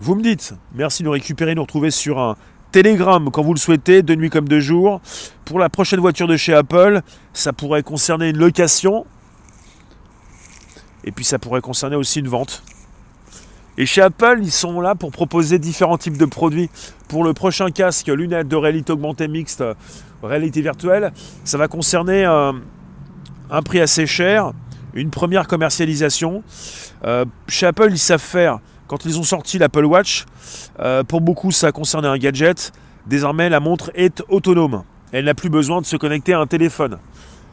Vous 0.00 0.14
me 0.16 0.22
dites, 0.22 0.54
merci 0.74 1.02
de 1.02 1.06
nous 1.06 1.12
récupérer, 1.12 1.54
nous 1.54 1.62
retrouver 1.62 1.92
sur 1.92 2.18
un 2.18 2.36
Telegram 2.72 3.30
quand 3.30 3.42
vous 3.42 3.54
le 3.54 3.58
souhaitez, 3.58 4.02
de 4.02 4.14
nuit 4.14 4.30
comme 4.30 4.48
de 4.48 4.58
jour. 4.58 5.00
Pour 5.44 5.58
la 5.58 5.68
prochaine 5.68 6.00
voiture 6.00 6.26
de 6.26 6.36
chez 6.36 6.54
Apple, 6.54 7.02
ça 7.32 7.52
pourrait 7.52 7.82
concerner 7.82 8.30
une 8.30 8.38
location. 8.38 9.06
Et 11.04 11.12
puis 11.12 11.24
ça 11.24 11.38
pourrait 11.38 11.60
concerner 11.60 11.96
aussi 11.96 12.20
une 12.20 12.28
vente. 12.28 12.62
Et 13.78 13.86
chez 13.86 14.02
Apple, 14.02 14.40
ils 14.42 14.52
sont 14.52 14.80
là 14.80 14.94
pour 14.94 15.10
proposer 15.12 15.58
différents 15.58 15.98
types 15.98 16.18
de 16.18 16.26
produits. 16.26 16.70
Pour 17.08 17.24
le 17.24 17.32
prochain 17.32 17.70
casque, 17.70 18.08
lunettes 18.08 18.48
de 18.48 18.56
réalité 18.56 18.92
augmentée 18.92 19.28
mixte, 19.28 19.64
réalité 20.22 20.60
virtuelle, 20.60 21.12
ça 21.44 21.58
va 21.58 21.68
concerner 21.68 22.24
un, 22.24 22.54
un 23.50 23.62
prix 23.62 23.80
assez 23.80 24.06
cher, 24.06 24.52
une 24.94 25.10
première 25.10 25.46
commercialisation. 25.46 26.42
Euh, 27.04 27.24
chez 27.48 27.66
Apple, 27.66 27.88
ils 27.90 27.98
savent 27.98 28.20
faire 28.20 28.60
quand 28.92 29.06
ils 29.06 29.18
ont 29.18 29.22
sorti 29.22 29.56
l'Apple 29.56 29.86
Watch, 29.86 30.26
euh, 30.78 31.02
pour 31.02 31.22
beaucoup 31.22 31.50
ça 31.50 31.72
concernait 31.72 32.08
un 32.08 32.18
gadget. 32.18 32.72
Désormais 33.06 33.48
la 33.48 33.58
montre 33.58 33.90
est 33.94 34.22
autonome. 34.28 34.82
Elle 35.12 35.24
n'a 35.24 35.32
plus 35.32 35.48
besoin 35.48 35.80
de 35.80 35.86
se 35.86 35.96
connecter 35.96 36.34
à 36.34 36.40
un 36.40 36.46
téléphone. 36.46 36.98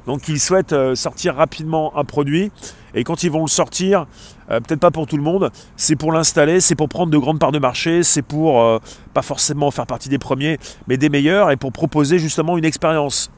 Donc 0.06 0.28
ils 0.28 0.42
souhaitent 0.42 0.74
euh, 0.74 0.96
sortir 0.96 1.36
rapidement 1.36 1.98
un 1.98 2.04
produit. 2.04 2.52
Et 2.94 3.06
quand 3.06 3.24
ils 3.24 3.32
vont 3.32 3.44
le 3.44 3.48
sortir, 3.48 4.06
euh, 4.52 4.60
peut-être 4.60 4.82
pas 4.82 4.92
pour 4.92 5.08
tout 5.08 5.16
le 5.16 5.24
monde, 5.24 5.50
c'est 5.78 5.96
pour 5.96 6.12
l'installer, 6.12 6.60
c'est 6.60 6.76
pour 6.76 6.90
prendre 6.90 7.10
de 7.10 7.18
grandes 7.18 7.40
parts 7.40 7.54
de 7.54 7.60
marché, 7.60 8.04
c'est 8.04 8.22
pour 8.22 8.82
pas 9.14 9.22
forcément 9.22 9.72
faire 9.72 9.88
partie 9.88 10.10
des 10.10 10.20
premiers, 10.20 10.60
mais 10.90 10.98
des 10.98 11.08
meilleurs, 11.08 11.52
et 11.52 11.56
pour 11.56 11.72
proposer 11.72 12.20
justement 12.20 12.58
une 12.58 12.66
expérience. 12.66 13.32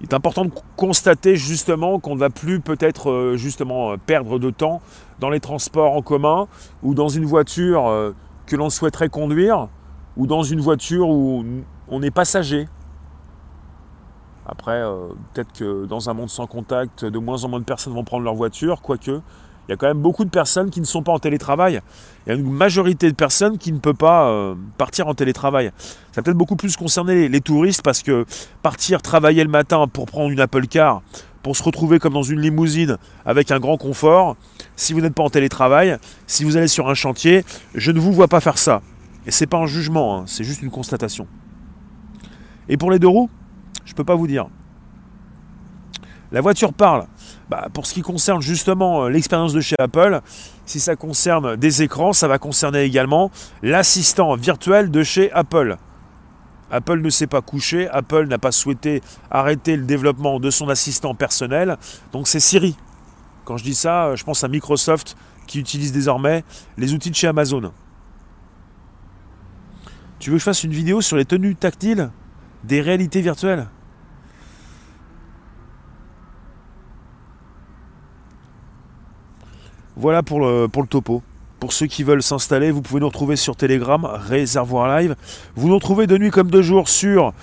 Il 0.00 0.04
est 0.08 0.14
important 0.14 0.46
de 0.46 0.50
constater 0.76 1.36
justement 1.36 1.98
qu'on 1.98 2.14
ne 2.14 2.20
va 2.20 2.30
plus 2.30 2.60
peut-être 2.60 3.34
justement 3.36 3.98
perdre 3.98 4.38
de 4.38 4.50
temps 4.50 4.80
dans 5.18 5.28
les 5.28 5.40
transports 5.40 5.92
en 5.92 6.02
commun 6.02 6.48
ou 6.82 6.94
dans 6.94 7.08
une 7.08 7.26
voiture 7.26 7.86
euh, 7.86 8.12
que 8.46 8.56
l'on 8.56 8.70
souhaiterait 8.70 9.10
conduire 9.10 9.68
ou 10.16 10.26
dans 10.26 10.42
une 10.42 10.60
voiture 10.60 11.08
où 11.08 11.44
on 11.88 12.02
est 12.02 12.10
passager. 12.10 12.66
Après, 14.46 14.82
euh, 14.82 15.08
peut-être 15.32 15.52
que 15.52 15.84
dans 15.84 16.08
un 16.08 16.14
monde 16.14 16.30
sans 16.30 16.46
contact, 16.46 17.04
de 17.04 17.18
moins 17.18 17.44
en 17.44 17.48
moins 17.48 17.60
de 17.60 17.64
personnes 17.64 17.92
vont 17.92 18.04
prendre 18.04 18.24
leur 18.24 18.34
voiture, 18.34 18.80
quoique 18.80 19.20
il 19.70 19.74
y 19.74 19.74
a 19.74 19.76
quand 19.76 19.86
même 19.86 20.02
beaucoup 20.02 20.24
de 20.24 20.30
personnes 20.30 20.68
qui 20.68 20.80
ne 20.80 20.84
sont 20.84 21.04
pas 21.04 21.12
en 21.12 21.20
télétravail. 21.20 21.80
Il 22.26 22.30
y 22.30 22.32
a 22.32 22.34
une 22.36 22.50
majorité 22.50 23.08
de 23.08 23.14
personnes 23.14 23.56
qui 23.56 23.70
ne 23.70 23.78
peuvent 23.78 23.94
pas 23.94 24.28
euh, 24.28 24.56
partir 24.78 25.06
en 25.06 25.14
télétravail. 25.14 25.70
Ça 26.10 26.22
peut-être 26.22 26.36
beaucoup 26.36 26.56
plus 26.56 26.76
concerner 26.76 27.28
les, 27.28 27.40
touristes 27.40 27.82
parce 27.82 28.02
que 28.02 28.26
partir 28.62 29.00
travailler 29.00 29.44
le 29.44 29.48
matin 29.48 29.86
pour 29.86 30.06
prendre 30.06 30.32
une 30.32 30.40
Apple 30.40 30.66
Car, 30.66 31.02
pour 31.44 31.56
se 31.56 31.62
retrouver 31.62 32.00
comme 32.00 32.14
dans 32.14 32.24
une 32.24 32.40
limousine 32.40 32.98
avec 33.24 33.52
un 33.52 33.60
grand 33.60 33.76
confort, 33.76 34.36
si 34.74 34.92
vous 34.92 35.02
n'êtes 35.02 35.14
pas 35.14 35.22
en 35.22 35.30
télétravail, 35.30 35.98
si 36.26 36.42
vous 36.42 36.56
allez 36.56 36.66
sur 36.66 36.88
un 36.88 36.94
chantier, 36.94 37.44
je 37.76 37.92
ne 37.92 38.00
vous 38.00 38.12
vois 38.12 38.26
pas 38.26 38.40
faire 38.40 38.58
ça. 38.58 38.82
Et 39.24 39.30
c'est 39.30 39.46
pas 39.46 39.58
un 39.58 39.66
jugement, 39.66 40.18
hein, 40.18 40.24
c'est 40.26 40.42
juste 40.42 40.62
une 40.62 40.70
constatation. 40.72 41.28
Et 42.68 42.76
pour 42.76 42.90
les 42.90 42.98
deux 42.98 43.06
roues, 43.06 43.30
je 43.84 43.92
ne 43.92 43.96
peux 43.96 44.02
pas 44.04 44.16
vous 44.16 44.26
dire. 44.26 44.48
La 46.32 46.40
voiture 46.40 46.72
parle. 46.72 47.06
Bah, 47.50 47.66
pour 47.72 47.84
ce 47.84 47.94
qui 47.94 48.02
concerne 48.02 48.40
justement 48.40 49.02
euh, 49.02 49.08
l'expérience 49.08 49.52
de 49.52 49.60
chez 49.60 49.74
Apple, 49.80 50.20
si 50.66 50.78
ça 50.78 50.94
concerne 50.94 51.56
des 51.56 51.82
écrans, 51.82 52.12
ça 52.12 52.28
va 52.28 52.38
concerner 52.38 52.82
également 52.82 53.32
l'assistant 53.60 54.36
virtuel 54.36 54.92
de 54.92 55.02
chez 55.02 55.32
Apple. 55.32 55.76
Apple 56.70 57.00
ne 57.00 57.10
s'est 57.10 57.26
pas 57.26 57.42
couché, 57.42 57.88
Apple 57.88 58.28
n'a 58.28 58.38
pas 58.38 58.52
souhaité 58.52 59.02
arrêter 59.32 59.76
le 59.76 59.82
développement 59.82 60.38
de 60.38 60.48
son 60.48 60.68
assistant 60.68 61.16
personnel, 61.16 61.76
donc 62.12 62.28
c'est 62.28 62.38
Siri. 62.38 62.76
Quand 63.44 63.56
je 63.56 63.64
dis 63.64 63.74
ça, 63.74 64.06
euh, 64.06 64.16
je 64.16 64.22
pense 64.22 64.44
à 64.44 64.48
Microsoft 64.48 65.16
qui 65.48 65.58
utilise 65.58 65.90
désormais 65.90 66.44
les 66.78 66.94
outils 66.94 67.10
de 67.10 67.16
chez 67.16 67.26
Amazon. 67.26 67.72
Tu 70.20 70.30
veux 70.30 70.36
que 70.36 70.38
je 70.38 70.44
fasse 70.44 70.62
une 70.62 70.70
vidéo 70.70 71.00
sur 71.00 71.16
les 71.16 71.24
tenues 71.24 71.56
tactiles 71.56 72.12
des 72.62 72.80
réalités 72.80 73.22
virtuelles? 73.22 73.66
Voilà 79.96 80.22
pour 80.22 80.40
le, 80.40 80.68
topo. 80.88 81.22
Pour 81.58 81.72
ceux 81.72 81.86
qui 81.86 82.04
veulent 82.04 82.22
s'installer, 82.22 82.70
vous 82.70 82.80
pouvez 82.80 83.00
nous 83.00 83.08
retrouver 83.08 83.36
sur 83.36 83.56
Telegram, 83.56 84.04
Réservoir 84.04 84.98
Live. 84.98 85.14
Vous 85.56 85.68
nous 85.68 85.74
retrouvez 85.74 86.06
de 86.06 86.16
nuit 86.16 86.30
comme 86.30 86.50
de 86.50 86.62
jour 86.62 86.88
sur 86.88 87.34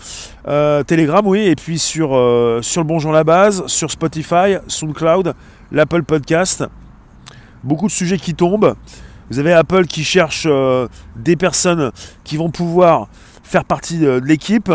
euh, 0.48 0.82
Telegram, 0.84 1.26
oui, 1.28 1.42
et 1.42 1.56
puis 1.56 1.78
sur, 1.78 2.16
euh, 2.16 2.62
sur 2.64 2.82
le 2.82 2.88
Bonjour 2.88 3.12
la 3.12 3.24
Base, 3.24 3.68
sur 3.68 3.92
Spotify, 3.92 4.56
SoundCloud, 4.68 5.36
l'Apple 5.72 6.04
Podcast. 6.04 6.64
Beaucoup 7.64 7.88
de 7.88 7.92
sujets 7.92 8.18
qui 8.18 8.34
tombent. 8.34 8.76
Vous 9.30 9.40
avez 9.40 9.54
Apple 9.54 9.86
qui 9.86 10.04
cherche 10.04 10.48
euh, 10.50 10.88
des 11.18 11.36
personnes 11.36 11.92
qui 12.24 12.38
vont 12.38 12.50
pouvoir 12.50 13.10
faire 13.44 13.66
partie 13.66 14.00
de 14.00 14.22
l'équipe 14.24 14.72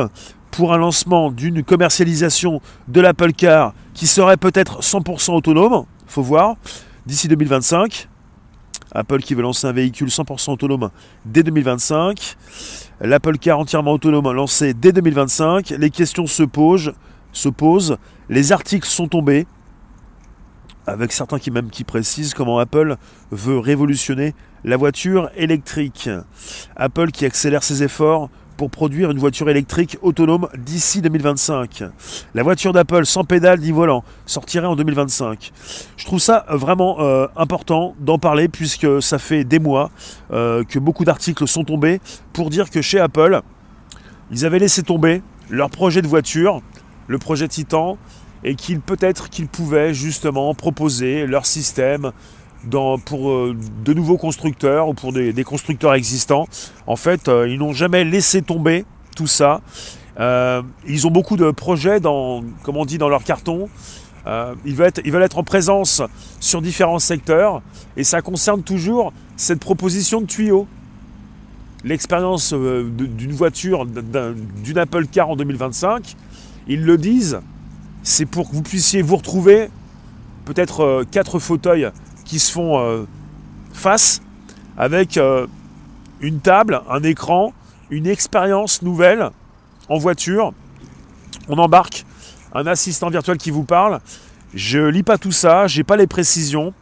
pour 0.51 0.75
un 0.75 0.79
lancement 0.79 1.31
d'une 1.31 1.65
commercialisation 1.65 2.61
de 2.87 3.01
l'Apple 3.01 3.33
Car 3.33 3.73
qui 3.95 4.07
serait 4.07 4.37
peut-être 4.37 4.83
100% 4.83 5.33
autonome, 5.33 5.87
faut 6.07 6.23
voir 6.23 6.57
d'ici 7.07 7.29
2025. 7.29 8.09
Apple 8.95 9.21
qui 9.21 9.35
veut 9.35 9.43
lancer 9.43 9.67
un 9.67 9.73
véhicule 9.73 10.09
100% 10.09 10.53
autonome 10.53 10.91
dès 11.25 11.43
2025. 11.43 12.37
L'Apple 13.01 13.39
Car 13.39 13.59
entièrement 13.59 13.93
autonome 13.93 14.31
lancé 14.33 14.75
dès 14.75 14.93
2025. 14.93 15.71
Les 15.71 15.91
questions 15.91 16.27
se 16.27 16.43
posent, 16.43 16.93
se 17.33 17.49
posent. 17.49 17.97
Les 18.29 18.53
articles 18.53 18.89
sont 18.89 19.09
tombés. 19.09 19.47
Avec 20.87 21.13
certains 21.13 21.39
qui 21.39 21.53
même 21.53 21.71
qui 21.71 21.85
précisent 21.85 22.35
comment 22.35 22.59
Apple 22.59 22.97
veut 23.31 23.59
révolutionner 23.59 24.35
la 24.65 24.77
voiture 24.77 25.31
électrique. 25.37 26.11
Apple 26.77 27.13
qui 27.13 27.25
accélère 27.25 27.63
ses 27.63 27.83
efforts 27.83 28.31
pour 28.57 28.71
produire 28.71 29.11
une 29.11 29.19
voiture 29.19 29.49
électrique 29.51 29.99
autonome 30.03 30.49
d'ici 30.57 31.01
2025. 31.03 31.85
La 32.35 32.43
voiture 32.43 32.73
d'Apple 32.73 33.07
sans 33.07 33.25
pédale 33.25 33.61
ni 33.61 33.71
volant 33.71 34.05
sortirait 34.27 34.67
en 34.67 34.77
2025. 34.77 35.53
Je 35.97 36.05
trouve 36.05 36.21
ça 36.21 36.45
vraiment 36.49 37.01
euh, 37.01 37.27
important 37.37 37.95
d'en 38.01 38.19
parler 38.19 38.49
puisque 38.49 39.03
ça 39.03 39.19
fait 39.19 39.45
des 39.45 39.59
mois 39.59 39.91
euh, 40.33 40.65
que 40.65 40.79
beaucoup 40.79 41.05
d'articles 41.05 41.47
sont 41.47 41.65
tombés 41.65 42.01
pour 42.33 42.51
dire 42.51 42.71
que 42.71 42.83
chez 42.83 43.01
Apple, 43.01 43.41
ils 44.31 44.45
avaient 44.45 44.59
laissé 44.59 44.83
tomber 44.83 45.23
leur 45.51 45.71
projet 45.71 46.03
de 46.03 46.07
voiture, 46.07 46.63
le 47.09 47.19
projet 47.19 47.49
Titan, 47.49 47.99
et 48.45 48.55
qu'ils 48.55 48.81
peut-être 48.81 49.29
qu'ils 49.29 49.49
pouvaient 49.49 49.95
justement 49.95 50.55
proposer 50.55 51.27
leur 51.27 51.47
système 51.47 52.13
pour 52.71 53.31
euh, 53.31 53.57
de 53.85 53.93
nouveaux 53.93 54.17
constructeurs 54.17 54.89
ou 54.89 54.95
pour 54.95 55.13
des, 55.13 55.45
constructeurs 55.45 55.95
existants. 55.95 56.47
En 56.87 56.97
fait, 56.97 57.29
euh, 57.29 57.49
ils 57.49 57.59
n'ont 57.59 57.73
jamais 57.73 58.05
laissé 58.05 58.43
tomber 58.43 58.85
tout 59.17 59.27
ça. 59.27 59.61
Euh, 60.21 60.63
ils 60.87 61.07
ont 61.07 61.11
beaucoup 61.11 61.37
de 61.37 61.51
projets 61.51 62.01
dans, 62.01 62.43
comme 62.63 62.77
on 62.77 62.85
dans 62.85 63.09
leur 63.09 63.25
carton. 63.25 63.69
ils, 64.65 64.75
veulent 64.75 65.23
être, 65.23 65.39
en 65.39 65.45
présence 65.45 66.03
sur 66.39 66.63
différents 66.63 66.99
secteurs 66.99 67.63
et 67.97 68.05
ça 68.05 68.23
concerne 68.23 68.63
toujours 68.63 69.13
cette 69.37 69.61
proposition 69.61 70.21
de 70.21 70.27
tuyau. 70.27 70.67
L'expérience 71.85 72.53
d'une 72.53 73.33
voiture, 73.33 73.87
d'une 73.87 74.79
Apple 74.79 75.07
Car 75.07 75.31
en 75.31 75.37
2025, 75.37 76.15
ils 76.69 76.85
le 76.85 76.97
disent, 76.97 77.41
c'est 78.05 78.27
pour 78.27 78.49
que 78.49 78.55
vous 78.55 78.63
puissiez 78.63 79.03
vous 79.03 79.17
retrouver 79.17 79.69
peut-être 80.45 81.05
quatre 81.11 81.41
fauteuils 81.41 81.91
qui 82.33 82.39
se 82.39 82.51
font 82.51 82.79
euh, 82.79 83.05
face 83.75 84.23
avec 84.79 85.19
euh, 85.19 85.47
une 86.23 86.41
table, 86.41 86.81
un 86.89 87.03
écran, 87.03 87.53
une 87.91 88.07
expérience 88.07 88.81
nouvelle 88.81 89.29
en 89.91 89.99
voiture. 89.99 90.55
On 91.49 91.59
embarque 91.59 92.07
un 92.55 92.67
assistant 92.67 93.11
virtuel 93.11 93.37
qui 93.37 93.51
vous 93.51 93.65
parle. 93.65 94.01
Je 94.55 94.79
lis 94.79 95.03
pas 95.03 95.19
tout 95.19 95.31
ça, 95.31 95.67
j'ai 95.67 95.85
pas 95.85 95.99
les 95.99 96.07
précisions. 96.07 96.73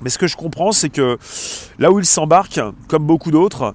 Mais 0.00 0.10
ce 0.10 0.18
que 0.18 0.26
je 0.26 0.36
comprends, 0.36 0.72
c'est 0.72 0.90
que 0.90 1.16
là 1.78 1.92
où 1.92 2.00
il 2.00 2.04
s'embarque, 2.04 2.60
comme 2.88 3.06
beaucoup 3.06 3.30
d'autres, 3.30 3.72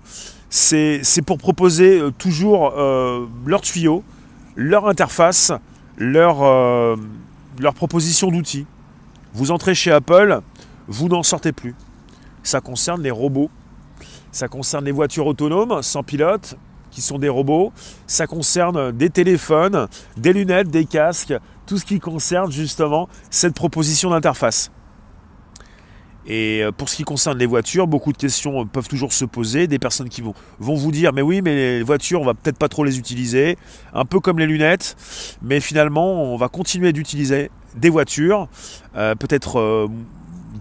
c'est 0.49 1.01
pour 1.25 1.37
proposer 1.37 2.01
euh, 2.01 2.11
toujours 2.11 2.73
leur 3.45 3.61
tuyau, 3.61 4.03
leur 4.57 4.89
interface, 4.89 5.53
leur, 5.95 6.97
leur 7.61 7.73
proposition 7.75 8.29
d'outils. 8.29 8.65
Vous 9.33 9.51
entrez 9.51 9.73
chez 9.73 9.93
Apple, 9.93 10.41
vous 10.87 11.07
n'en 11.07 11.23
sortez 11.23 11.51
plus. 11.51 11.75
Ça 12.43 12.61
concerne 12.61 13.01
les 13.01 13.11
robots. 13.11 13.49
Ça 14.31 14.47
concerne 14.47 14.85
les 14.85 14.91
voitures 14.91 15.27
autonomes 15.27 15.81
sans 15.81 16.03
pilote, 16.03 16.55
qui 16.89 17.01
sont 17.01 17.19
des 17.19 17.29
robots. 17.29 17.71
Ça 18.07 18.27
concerne 18.27 18.91
des 18.91 19.09
téléphones, 19.09 19.87
des 20.17 20.33
lunettes, 20.33 20.69
des 20.69 20.85
casques, 20.85 21.33
tout 21.65 21.77
ce 21.77 21.85
qui 21.85 21.99
concerne 21.99 22.51
justement 22.51 23.07
cette 23.29 23.53
proposition 23.53 24.09
d'interface. 24.09 24.71
Et 26.27 26.61
euh, 26.61 26.71
pour 26.71 26.87
ce 26.87 26.95
qui 26.95 27.03
concerne 27.03 27.37
les 27.37 27.45
voitures, 27.45 27.87
beaucoup 27.87 28.11
de 28.11 28.17
questions 28.17 28.65
peuvent 28.67 28.87
toujours 28.87 29.11
se 29.11 29.25
poser. 29.25 29.67
Des 29.67 29.79
personnes 29.79 30.09
qui 30.09 30.21
vont, 30.21 30.33
vont 30.59 30.75
vous 30.75 30.91
dire 30.91 31.13
Mais 31.13 31.21
oui, 31.21 31.41
mais 31.41 31.55
les 31.55 31.83
voitures, 31.83 32.21
on 32.21 32.25
va 32.25 32.33
peut-être 32.33 32.57
pas 32.57 32.69
trop 32.69 32.83
les 32.83 32.99
utiliser. 32.99 33.57
Un 33.93 34.05
peu 34.05 34.19
comme 34.19 34.37
les 34.37 34.45
lunettes. 34.45 34.95
Mais 35.41 35.59
finalement, 35.59 36.23
on 36.23 36.37
va 36.37 36.47
continuer 36.47 36.93
d'utiliser 36.93 37.49
des 37.75 37.89
voitures. 37.89 38.47
Euh, 38.95 39.15
peut-être 39.15 39.59
euh, 39.59 39.87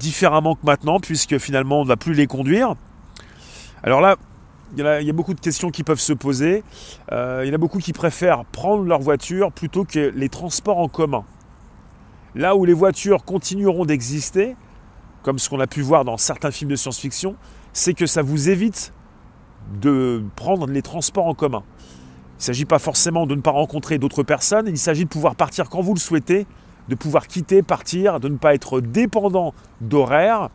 différemment 0.01 0.55
que 0.57 0.65
maintenant, 0.65 0.99
puisque 0.99 1.39
finalement 1.39 1.81
on 1.81 1.85
ne 1.85 1.89
va 1.89 1.97
plus 1.97 2.15
les 2.15 2.27
conduire. 2.27 2.75
Alors 3.85 4.01
là, 4.01 4.17
il 4.77 4.85
y, 4.85 5.11
a, 5.11 5.13
beaucoup 5.13 5.35
de 5.35 5.41
questions 5.41 5.71
qui 5.71 5.83
peuvent 5.83 6.01
se 6.01 6.13
poser. 6.13 6.63
Euh, 7.11 7.43
il 7.45 7.49
y 7.49 7.51
en 7.51 7.55
a 7.55 7.59
beaucoup 7.59 7.79
qui 7.79 7.93
préfèrent 7.93 8.45
prendre 8.45 8.85
leur 8.85 9.01
voiture 9.01 9.51
plutôt 9.51 9.85
que 9.85 10.13
les 10.15 10.29
transports 10.29 10.79
en 10.79 10.89
commun. 10.89 11.25
Là 12.37 12.55
où 12.55 12.65
les 12.65 12.73
voitures 12.73 13.25
continueront 13.25 13.85
d'exister, 13.85 14.55
comme 15.23 15.41
ce 15.41 15.51
qu'on 15.51 15.59
a 15.59 15.67
pu 15.67 15.83
voir 15.83 16.05
dans 16.05 16.17
certains 16.17 16.53
films 16.53 16.71
de 16.71 16.77
science-fiction, 16.77 17.35
c'est 17.73 17.95
que 17.95 18.07
ça 18.07 18.23
vous 18.23 18.49
évite 18.49 18.93
de 19.81 20.23
prendre 20.37 20.67
les 20.67 20.83
transports 20.83 21.27
en 21.27 21.35
commun. 21.35 21.65
Il 22.39 22.43
ne 22.43 22.45
s'agit 22.45 22.65
pas 22.65 22.79
forcément 22.79 23.27
de 23.27 23.35
ne 23.35 23.41
pas 23.41 23.51
rencontrer 23.51 23.99
d'autres 23.99 24.23
personnes, 24.23 24.67
il 24.69 24.79
s'agit 24.79 25.05
de 25.05 25.11
pouvoir 25.11 25.35
partir 25.35 25.69
quand 25.69 25.81
vous 25.81 25.95
le 25.95 26.01
souhaitez 26.01 26.47
de 26.91 26.95
pouvoir 26.97 27.29
quitter, 27.29 27.63
partir, 27.63 28.21
de 28.21 28.29
ne 28.29 28.37
pas 28.37 28.55
être 28.55 28.81
dépendant 28.81 29.55
d'horaires 29.81 30.51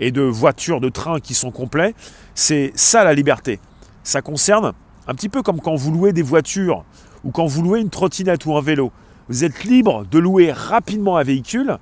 et 0.00 0.10
de 0.10 0.22
voitures, 0.22 0.80
de 0.80 0.88
trains 0.88 1.20
qui 1.20 1.34
sont 1.34 1.52
complets. 1.52 1.94
C'est 2.34 2.72
ça 2.74 3.04
la 3.04 3.14
liberté. 3.14 3.60
Ça 4.02 4.22
concerne 4.22 4.72
un 5.06 5.14
petit 5.14 5.28
peu 5.28 5.42
comme 5.42 5.60
quand 5.60 5.76
vous 5.76 5.92
louez 5.92 6.12
des 6.12 6.22
voitures 6.22 6.84
ou 7.22 7.30
quand 7.30 7.46
vous 7.46 7.62
louez 7.62 7.80
une 7.80 7.90
trottinette 7.90 8.46
ou 8.46 8.56
un 8.56 8.62
vélo. 8.62 8.90
Vous 9.28 9.44
êtes 9.44 9.64
libre 9.64 10.04
de 10.10 10.18
louer 10.18 10.52
rapidement 10.52 11.18
un 11.18 11.22
véhicule. 11.22 11.78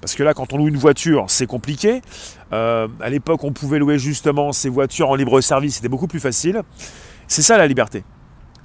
Parce 0.00 0.14
que 0.14 0.22
là, 0.22 0.32
quand 0.32 0.52
on 0.52 0.58
loue 0.58 0.68
une 0.68 0.76
voiture, 0.76 1.24
c'est 1.28 1.46
compliqué. 1.46 2.02
Euh, 2.52 2.88
à 3.00 3.10
l'époque, 3.10 3.44
on 3.44 3.52
pouvait 3.52 3.78
louer 3.78 3.98
justement 3.98 4.52
ces 4.52 4.68
voitures 4.68 5.10
en 5.10 5.16
libre 5.16 5.40
service, 5.40 5.76
c'était 5.76 5.88
beaucoup 5.88 6.06
plus 6.06 6.20
facile. 6.20 6.62
C'est 7.26 7.42
ça 7.42 7.58
la 7.58 7.66
liberté. 7.66 8.04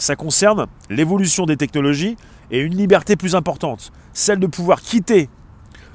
Ça 0.04 0.18
concerne 0.18 0.68
l'évolution 0.90 1.46
des 1.46 1.56
technologies 1.56 2.18
et 2.52 2.60
une 2.60 2.76
liberté 2.76 3.16
plus 3.16 3.36
importante, 3.36 3.94
celle 4.12 4.38
de 4.38 4.48
pouvoir 4.48 4.82
quitter, 4.82 5.30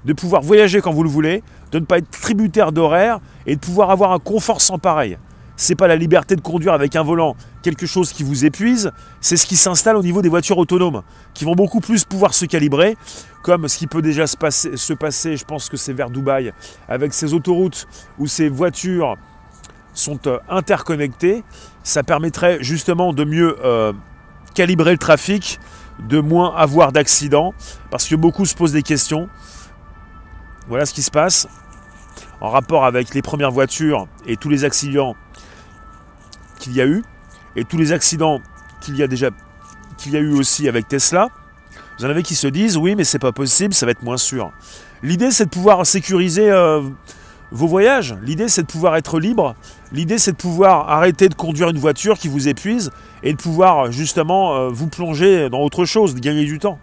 de 0.06 0.14
pouvoir 0.14 0.40
voyager 0.40 0.80
quand 0.80 0.94
vous 0.94 1.02
le 1.02 1.10
voulez, 1.10 1.42
de 1.72 1.78
ne 1.78 1.84
pas 1.84 1.98
être 1.98 2.10
tributaire 2.10 2.72
d'horaire 2.72 3.20
et 3.44 3.54
de 3.54 3.60
pouvoir 3.60 3.90
avoir 3.90 4.12
un 4.12 4.18
confort 4.18 4.62
sans 4.62 4.78
pareil. 4.78 5.18
C'est 5.56 5.74
pas 5.74 5.88
la 5.88 5.96
liberté 5.96 6.36
de 6.36 6.40
conduire 6.40 6.72
avec 6.72 6.96
un 6.96 7.02
volant 7.02 7.36
quelque 7.62 7.84
chose 7.84 8.14
qui 8.14 8.22
vous 8.22 8.46
épuise, 8.46 8.92
c'est 9.20 9.36
ce 9.36 9.44
qui 9.44 9.56
s'installe 9.56 9.96
au 9.96 10.02
niveau 10.02 10.22
des 10.22 10.30
voitures 10.30 10.56
autonomes, 10.56 11.02
qui 11.34 11.44
vont 11.44 11.54
beaucoup 11.54 11.80
plus 11.80 12.04
pouvoir 12.04 12.32
se 12.32 12.46
calibrer, 12.46 12.96
comme 13.42 13.68
ce 13.68 13.76
qui 13.76 13.86
peut 13.86 14.00
déjà 14.00 14.26
se 14.26 14.38
passer, 14.38 14.78
se 14.78 14.94
passer 14.94 15.36
je 15.36 15.44
pense 15.44 15.68
que 15.68 15.76
c'est 15.76 15.92
vers 15.92 16.08
Dubaï, 16.08 16.54
avec 16.88 17.12
ces 17.12 17.34
autoroutes 17.34 17.86
où 18.18 18.26
ces 18.26 18.48
voitures 18.48 19.16
sont 19.98 20.20
euh, 20.26 20.38
interconnectées, 20.48 21.44
ça 21.82 22.02
permettrait 22.02 22.58
justement 22.60 23.12
de 23.12 23.24
mieux 23.24 23.56
euh, 23.64 23.92
calibrer 24.54 24.92
le 24.92 24.98
trafic, 24.98 25.58
de 25.98 26.20
moins 26.20 26.54
avoir 26.54 26.92
d'accidents, 26.92 27.52
parce 27.90 28.06
que 28.06 28.14
beaucoup 28.14 28.46
se 28.46 28.54
posent 28.54 28.72
des 28.72 28.82
questions. 28.82 29.28
Voilà 30.68 30.86
ce 30.86 30.94
qui 30.94 31.02
se 31.02 31.10
passe 31.10 31.48
en 32.40 32.50
rapport 32.50 32.84
avec 32.84 33.14
les 33.14 33.22
premières 33.22 33.50
voitures 33.50 34.06
et 34.26 34.36
tous 34.36 34.48
les 34.48 34.64
accidents 34.64 35.16
qu'il 36.60 36.74
y 36.74 36.80
a 36.80 36.86
eu, 36.86 37.02
et 37.56 37.64
tous 37.64 37.76
les 37.76 37.92
accidents 37.92 38.40
qu'il 38.80 38.96
y 38.96 39.02
a 39.02 39.08
déjà 39.08 39.30
qu'il 39.96 40.12
y 40.12 40.16
a 40.16 40.20
eu 40.20 40.32
aussi 40.32 40.68
avec 40.68 40.86
Tesla. 40.86 41.28
Vous 41.98 42.04
en 42.04 42.10
avez 42.10 42.22
qui 42.22 42.36
se 42.36 42.46
disent 42.46 42.76
oui 42.76 42.94
mais 42.94 43.02
c'est 43.02 43.18
pas 43.18 43.32
possible, 43.32 43.74
ça 43.74 43.86
va 43.86 43.92
être 43.92 44.02
moins 44.02 44.16
sûr. 44.16 44.52
L'idée 45.02 45.32
c'est 45.32 45.46
de 45.46 45.50
pouvoir 45.50 45.84
sécuriser 45.84 46.48
euh, 46.50 46.82
vos 47.50 47.66
voyages. 47.66 48.14
L'idée, 48.22 48.48
c'est 48.48 48.62
de 48.62 48.66
pouvoir 48.66 48.96
être 48.96 49.18
libre. 49.18 49.54
L'idée, 49.92 50.18
c'est 50.18 50.32
de 50.32 50.36
pouvoir 50.36 50.88
arrêter 50.90 51.28
de 51.28 51.34
conduire 51.34 51.70
une 51.70 51.78
voiture 51.78 52.18
qui 52.18 52.28
vous 52.28 52.48
épuise 52.48 52.90
et 53.22 53.32
de 53.32 53.38
pouvoir 53.38 53.90
justement 53.90 54.54
euh, 54.54 54.68
vous 54.68 54.88
plonger 54.88 55.48
dans 55.48 55.60
autre 55.60 55.84
chose, 55.84 56.14
de 56.14 56.20
gagner 56.20 56.44
du 56.44 56.58
temps. 56.58 56.78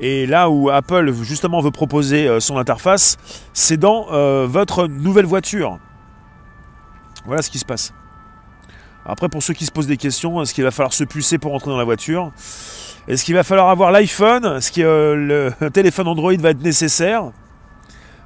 Et 0.00 0.26
là 0.26 0.48
où 0.48 0.70
Apple 0.70 1.12
justement 1.22 1.60
veut 1.60 1.70
proposer 1.70 2.26
euh, 2.26 2.40
son 2.40 2.56
interface, 2.56 3.18
c'est 3.52 3.76
dans 3.76 4.06
euh, 4.12 4.46
votre 4.48 4.86
nouvelle 4.86 5.26
voiture. 5.26 5.78
Voilà 7.26 7.42
ce 7.42 7.50
qui 7.50 7.58
se 7.58 7.66
passe. 7.66 7.92
Après, 9.04 9.28
pour 9.28 9.42
ceux 9.42 9.54
qui 9.54 9.66
se 9.66 9.70
posent 9.70 9.86
des 9.86 9.96
questions, 9.96 10.40
est-ce 10.42 10.54
qu'il 10.54 10.64
va 10.64 10.70
falloir 10.70 10.92
se 10.92 11.04
pucer 11.04 11.38
pour 11.38 11.54
entrer 11.54 11.70
dans 11.70 11.78
la 11.78 11.84
voiture? 11.84 12.32
Est-ce 13.08 13.24
qu'il 13.24 13.34
va 13.34 13.44
falloir 13.44 13.68
avoir 13.68 13.92
l'iPhone? 13.92 14.44
Est-ce 14.56 14.72
que 14.72 15.14
le 15.14 15.70
téléphone 15.70 16.08
Android 16.08 16.34
va 16.34 16.50
être 16.50 16.62
nécessaire? 16.62 17.32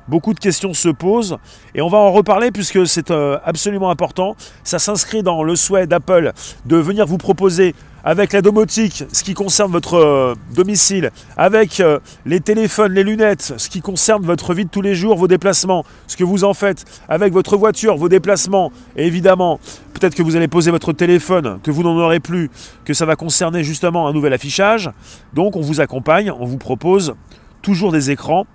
Beaucoup 0.09 0.35
de 0.35 0.41
questions 0.41 0.75
se 0.75 0.91
posent 0.91 1.39
et 1.75 1.81
on 1.81 1.89
va 1.89 1.99
en 1.99 2.13
reparler 2.13 2.51
puisque 2.51 2.87
c'est 2.87 3.11
euh, 3.11 3.39
absolument 3.45 3.91
important. 3.91 4.37
Ça 4.63 4.79
s'inscrit 4.79 5.23
dans 5.23 5.43
le 5.43 5.57
souhait 5.57 5.87
d'Apple 5.87 6.33
de 6.67 6.77
venir 6.77 7.07
vous 7.07 7.17
proposer 7.17 7.75
avec 8.05 8.35
la 8.35 8.43
domotique 8.43 9.05
ce 9.13 9.25
qui 9.25 9.33
concerne 9.33 9.73
votre 9.73 9.95
euh, 9.95 10.35
domicile, 10.55 11.11
avec 11.39 11.81
euh, 11.81 11.99
les 12.27 12.41
téléphones, 12.41 12.93
les 12.93 13.03
lunettes, 13.03 13.55
ce 13.57 13.69
qui 13.71 13.81
concerne 13.81 14.25
votre 14.25 14.53
vie 14.53 14.67
de 14.67 14.71
tous 14.71 14.83
les 14.83 14.95
jours, 14.95 15.17
vos 15.17 15.27
déplacements, 15.27 15.85
ce 16.07 16.17
que 16.17 16.25
vous 16.25 16.45
en 16.45 16.53
faites 16.53 16.85
avec 17.09 17.33
votre 17.33 17.57
voiture, 17.57 17.97
vos 17.97 18.11
déplacements, 18.11 18.73
et 18.97 19.07
évidemment, 19.07 19.59
peut-être 19.95 20.15
que 20.15 20.23
vous 20.23 20.37
allez 20.37 20.49
poser 20.49 20.71
votre 20.71 20.93
téléphone, 20.93 21.61
que 21.63 21.71
vous 21.71 21.83
n'en 21.83 21.97
aurez 21.97 22.21
plus, 22.21 22.51
que 22.85 22.93
ça 22.93 23.07
va 23.07 23.17
concerner 23.17 23.65
justement 23.65 24.07
un 24.07 24.13
nouvel 24.13 24.35
affichage. 24.35 24.91
Donc 25.33 25.57
on 25.57 25.63
vous 25.63 25.81
accompagne, 25.81 26.31
on 26.31 26.45
vous 26.45 26.59
propose 26.59 27.15
toujours 27.63 27.91
des 27.91 28.11
écrans 28.11 28.47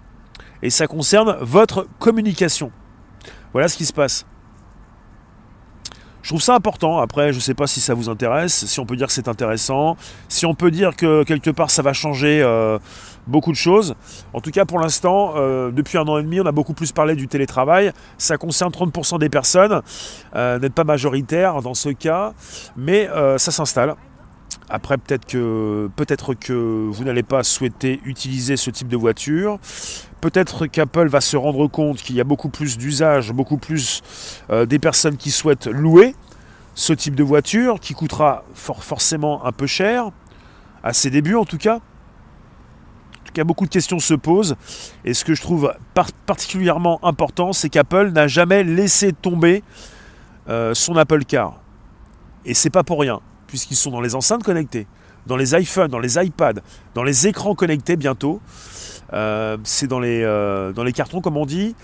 et 0.61 0.69
ça 0.69 0.87
concerne 0.87 1.37
votre 1.41 1.87
communication. 1.99 2.71
Voilà 3.53 3.67
ce 3.67 3.77
qui 3.77 3.85
se 3.85 3.93
passe. 3.93 4.25
Je 6.21 6.29
trouve 6.29 6.41
ça 6.41 6.53
important. 6.53 6.99
Après, 6.99 7.31
je 7.31 7.37
ne 7.37 7.41
sais 7.41 7.53
pas 7.53 7.65
si 7.65 7.79
ça 7.79 7.93
vous 7.93 8.09
intéresse, 8.09 8.65
si 8.65 8.79
on 8.79 8.85
peut 8.85 8.95
dire 8.95 9.07
que 9.07 9.13
c'est 9.13 9.27
intéressant, 9.27 9.95
si 10.27 10.45
on 10.45 10.53
peut 10.53 10.69
dire 10.69 10.95
que 10.95 11.23
quelque 11.23 11.49
part 11.49 11.71
ça 11.71 11.81
va 11.81 11.93
changer 11.93 12.41
euh, 12.43 12.77
beaucoup 13.25 13.51
de 13.51 13.57
choses. 13.57 13.95
En 14.33 14.41
tout 14.41 14.51
cas, 14.51 14.65
pour 14.65 14.79
l'instant, 14.79 15.33
euh, 15.37 15.71
depuis 15.71 15.97
un 15.97 16.07
an 16.07 16.17
et 16.17 16.23
demi, 16.23 16.41
on 16.41 16.45
a 16.45 16.51
beaucoup 16.51 16.73
plus 16.73 16.91
parlé 16.91 17.15
du 17.15 17.27
télétravail. 17.27 17.93
Ça 18.17 18.37
concerne 18.37 18.71
30% 18.71 19.17
des 19.17 19.29
personnes, 19.29 19.81
euh, 20.35 20.59
n'êtes 20.59 20.73
pas 20.73 20.83
majoritaire 20.83 21.61
dans 21.61 21.73
ce 21.73 21.89
cas, 21.89 22.33
mais 22.75 23.09
ça 23.37 23.51
s'installe. 23.51 23.95
Après, 24.69 24.97
peut-être 24.97 25.25
que, 25.25 25.89
peut 25.95 26.05
que 26.39 26.87
vous 26.91 27.03
n'allez 27.03 27.23
pas 27.23 27.43
souhaiter 27.43 27.99
utiliser 28.05 28.55
ce 28.55 28.69
type 28.69 28.87
de 28.87 28.97
voiture. 28.97 29.57
Peut-être 30.21 30.67
qu'Apple 30.67 31.07
va 31.07 31.21
se 31.21 31.37
rendre 31.37 31.67
compte 31.67 31.97
qu'il 31.97 32.15
y 32.15 32.21
a 32.21 32.23
beaucoup 32.23 32.49
plus 32.49 32.77
d'usage, 32.77 33.31
beaucoup 33.33 33.57
plus 33.57 34.03
euh, 34.51 34.67
des 34.67 34.77
personnes 34.77 35.17
qui 35.17 35.31
souhaitent 35.31 35.67
louer 35.67 36.15
ce 36.75 36.93
type 36.93 37.15
de 37.15 37.23
voiture, 37.23 37.79
qui 37.79 37.93
coûtera 37.93 38.43
forcément 38.53 39.43
un 39.45 39.51
peu 39.51 39.65
cher, 39.65 40.11
à 40.83 40.93
ses 40.93 41.09
débuts 41.09 41.35
en 41.35 41.45
tout 41.45 41.57
cas. 41.57 41.77
En 41.77 43.25
tout 43.25 43.33
cas, 43.33 43.43
beaucoup 43.43 43.65
de 43.65 43.69
questions 43.69 43.99
se 43.99 44.13
posent. 44.13 44.55
Et 45.03 45.13
ce 45.13 45.25
que 45.25 45.33
je 45.33 45.41
trouve 45.41 45.73
particulièrement 46.25 47.03
important, 47.03 47.53
c'est 47.53 47.69
qu'Apple 47.69 48.11
n'a 48.11 48.27
jamais 48.27 48.63
laissé 48.63 49.13
tomber 49.13 49.63
euh, 50.47 50.73
son 50.73 50.95
Apple 50.95 51.25
Car. 51.25 51.61
Et 52.45 52.53
c'est 52.53 52.69
pas 52.69 52.83
pour 52.83 52.99
rien, 53.01 53.19
puisqu'ils 53.49 53.75
sont 53.75 53.91
dans 53.91 53.99
les 53.99 54.15
enceintes 54.15 54.43
connectées, 54.43 54.87
dans 55.25 55.35
les 55.35 55.55
iPhones, 55.55 55.89
dans 55.89 55.99
les 55.99 56.17
iPads, 56.17 56.61
dans 56.93 57.03
les 57.03 57.27
écrans 57.27 57.55
connectés 57.55 57.97
bientôt. 57.97 58.39
Euh, 59.11 59.57
c'est 59.63 59.87
dans 59.87 59.99
les, 59.99 60.21
euh, 60.23 60.71
dans 60.71 60.83
les 60.83 60.93
cartons, 60.93 61.19
comme 61.19 61.35
on 61.35 61.47
dit, 61.47 61.75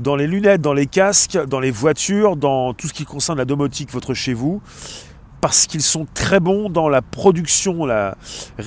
dans 0.00 0.16
les 0.16 0.26
lunettes, 0.26 0.60
dans 0.60 0.74
les 0.74 0.86
casques, 0.86 1.38
dans 1.46 1.60
les 1.60 1.70
voitures, 1.70 2.36
dans 2.36 2.74
tout 2.74 2.88
ce 2.88 2.92
qui 2.92 3.06
concerne 3.06 3.38
la 3.38 3.46
domotique, 3.46 3.90
votre 3.90 4.14
chez 4.14 4.34
vous 4.34 4.62
parce 5.40 5.66
qu'ils 5.66 5.82
sont 5.82 6.06
très 6.14 6.40
bons 6.40 6.70
dans 6.70 6.88
la 6.88 7.02
production, 7.02 7.84
la, 7.84 8.16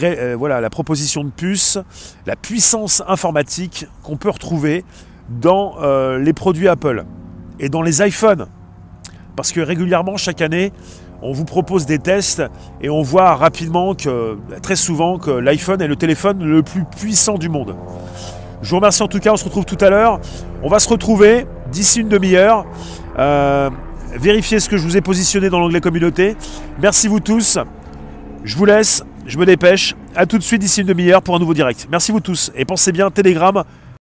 euh, 0.03 0.35
voilà, 0.37 0.61
la 0.61 0.69
proposition 0.69 1.23
de 1.23 1.31
puces, 1.31 1.79
la 2.27 2.35
puissance 2.35 3.01
informatique 3.07 3.87
qu'on 4.03 4.15
peut 4.15 4.29
retrouver 4.29 4.85
dans 5.27 5.77
les 6.19 6.33
produits 6.33 6.67
Apple 6.67 7.05
et 7.59 7.69
dans 7.69 7.81
les 7.81 8.05
iPhones. 8.05 8.45
Parce 9.35 9.51
que 9.51 9.59
régulièrement, 9.59 10.17
chaque 10.17 10.41
année, 10.41 10.71
on 11.21 11.31
vous 11.31 11.45
propose 11.45 11.85
des 11.85 11.99
tests 11.99 12.43
et 12.81 12.89
on 12.89 13.01
voit 13.01 13.35
rapidement 13.35 13.95
que, 13.95 14.37
très 14.61 14.75
souvent, 14.75 15.17
que 15.17 15.31
l'iPhone 15.31 15.81
est 15.81 15.87
le 15.87 15.95
téléphone 15.95 16.43
le 16.43 16.61
plus 16.63 16.83
puissant 16.85 17.37
du 17.37 17.49
monde. 17.49 17.75
Je 18.61 18.69
vous 18.69 18.77
remercie 18.77 19.03
en 19.03 19.07
tout 19.07 19.19
cas, 19.19 19.33
on 19.33 19.37
se 19.37 19.45
retrouve 19.45 19.65
tout 19.65 19.77
à 19.81 19.89
l'heure. 19.89 20.19
On 20.63 20.69
va 20.69 20.79
se 20.79 20.89
retrouver 20.89 21.45
d'ici 21.71 22.01
une 22.01 22.09
demi-heure. 22.09 22.65
Euh, 23.17 23.69
vérifiez 24.13 24.59
ce 24.59 24.69
que 24.69 24.77
je 24.77 24.83
vous 24.83 24.97
ai 24.97 25.01
positionné 25.01 25.49
dans 25.49 25.59
l'onglet 25.59 25.81
communauté. 25.81 26.35
Merci 26.81 27.07
vous 27.07 27.19
tous. 27.19 27.59
Je 28.43 28.55
vous 28.55 28.65
laisse, 28.65 29.03
je 29.25 29.37
me 29.37 29.45
dépêche. 29.45 29.95
A 30.15 30.25
tout 30.25 30.37
de 30.37 30.43
suite 30.43 30.61
d'ici 30.61 30.81
une 30.81 30.87
demi-heure 30.87 31.21
pour 31.21 31.35
un 31.35 31.39
nouveau 31.39 31.53
direct. 31.53 31.87
Merci 31.91 32.11
vous 32.11 32.19
tous. 32.19 32.51
Et 32.55 32.65
pensez 32.65 32.91
bien, 32.91 33.11
Telegram, 33.11 33.63